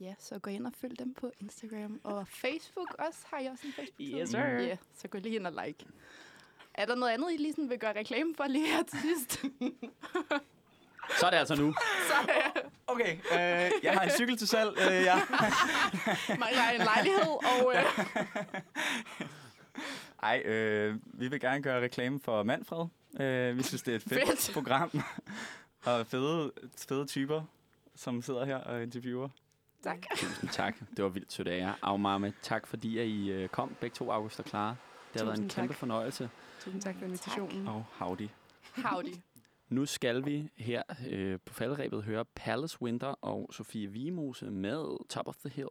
Ja, 0.00 0.14
så 0.18 0.38
gå 0.38 0.50
ind 0.50 0.66
og 0.66 0.72
følg 0.80 0.98
dem 0.98 1.14
på 1.14 1.32
Instagram. 1.40 2.00
Og 2.04 2.28
Facebook 2.28 2.94
også. 2.98 3.18
Har 3.26 3.38
I 3.40 3.46
også 3.46 3.66
en 3.66 3.72
Facebook? 3.72 4.20
Yes, 4.20 4.28
sir. 4.30 4.38
Ja, 4.38 4.76
så 4.94 5.08
gå 5.08 5.18
lige 5.18 5.34
ind 5.36 5.46
og 5.46 5.64
like. 5.66 5.86
Er 6.74 6.86
der 6.86 6.94
noget 6.94 7.12
andet, 7.12 7.32
I 7.32 7.36
lige 7.36 7.52
sådan 7.52 7.70
vil 7.70 7.78
gøre 7.78 7.98
reklame 7.98 8.34
for 8.36 8.46
lige 8.46 8.66
her 8.66 8.82
til 8.82 8.98
sidst? 9.00 9.32
Så 11.20 11.26
er 11.26 11.30
det 11.30 11.36
altså 11.36 11.54
nu. 11.54 11.74
så 12.08 12.14
øh, 12.32 12.62
Okay, 12.86 13.14
øh, 13.16 13.70
jeg 13.82 13.92
har 13.92 14.00
en 14.00 14.10
cykel 14.10 14.36
til 14.36 14.48
salg. 14.48 14.78
Øh, 14.78 14.84
jeg 15.04 15.20
mangler 16.42 16.62
jeg 16.62 16.74
en 16.74 16.80
lejlighed, 16.84 17.60
og 17.60 17.74
øh, 17.74 17.84
Ej, 20.22 20.42
øh, 20.44 20.96
vi 21.04 21.28
vil 21.28 21.40
gerne 21.40 21.62
gøre 21.62 21.82
reklame 21.82 22.20
for 22.20 22.42
Manfred. 22.42 22.86
Øh, 23.20 23.56
vi 23.56 23.62
synes, 23.62 23.82
det 23.82 23.92
er 23.92 23.96
et 23.96 24.02
fedt, 24.02 24.26
Fedt. 24.26 24.40
fedt. 24.40 24.54
program. 24.54 24.90
og 25.86 26.06
fede, 26.06 26.52
fede 26.88 27.06
typer, 27.06 27.42
som 27.94 28.22
sidder 28.22 28.44
her 28.44 28.56
og 28.56 28.82
interviewer. 28.82 29.28
Tak. 29.82 29.98
Tusind 30.16 30.50
tak. 30.50 30.76
Det 30.96 31.04
var 31.04 31.10
vildt 31.10 31.32
sødt 31.32 31.48
af 31.48 31.58
jer. 31.58 31.74
Agmame, 31.82 32.32
tak 32.42 32.66
fordi 32.66 32.98
at 32.98 33.06
I 33.06 33.30
øh, 33.30 33.48
kom, 33.48 33.76
begge 33.80 33.94
to, 33.94 34.10
August 34.10 34.40
og 34.40 34.46
Clara. 34.46 34.74
Det 35.12 35.20
har 35.20 35.24
været 35.26 35.38
en 35.38 35.44
Tusind 35.44 35.60
kæmpe 35.60 35.72
tak. 35.74 35.78
fornøjelse. 35.78 36.30
Tusind 36.60 36.82
tak 36.82 36.94
for 36.98 37.04
invitationen. 37.04 37.68
Og 37.68 37.84
howdy. 37.92 38.28
Howdy. 38.84 39.14
Nu 39.68 39.86
skal 39.86 40.24
vi 40.24 40.50
her 40.56 40.82
øh, 41.08 41.38
på 41.46 41.54
falderæbet 41.54 42.02
høre 42.02 42.24
Palace 42.24 42.82
Winter 42.82 43.06
og 43.06 43.48
Sofie 43.52 43.86
Vimose 43.88 44.50
med 44.50 45.08
Top 45.08 45.28
of 45.28 45.36
the 45.36 45.48
Hill. 45.50 45.68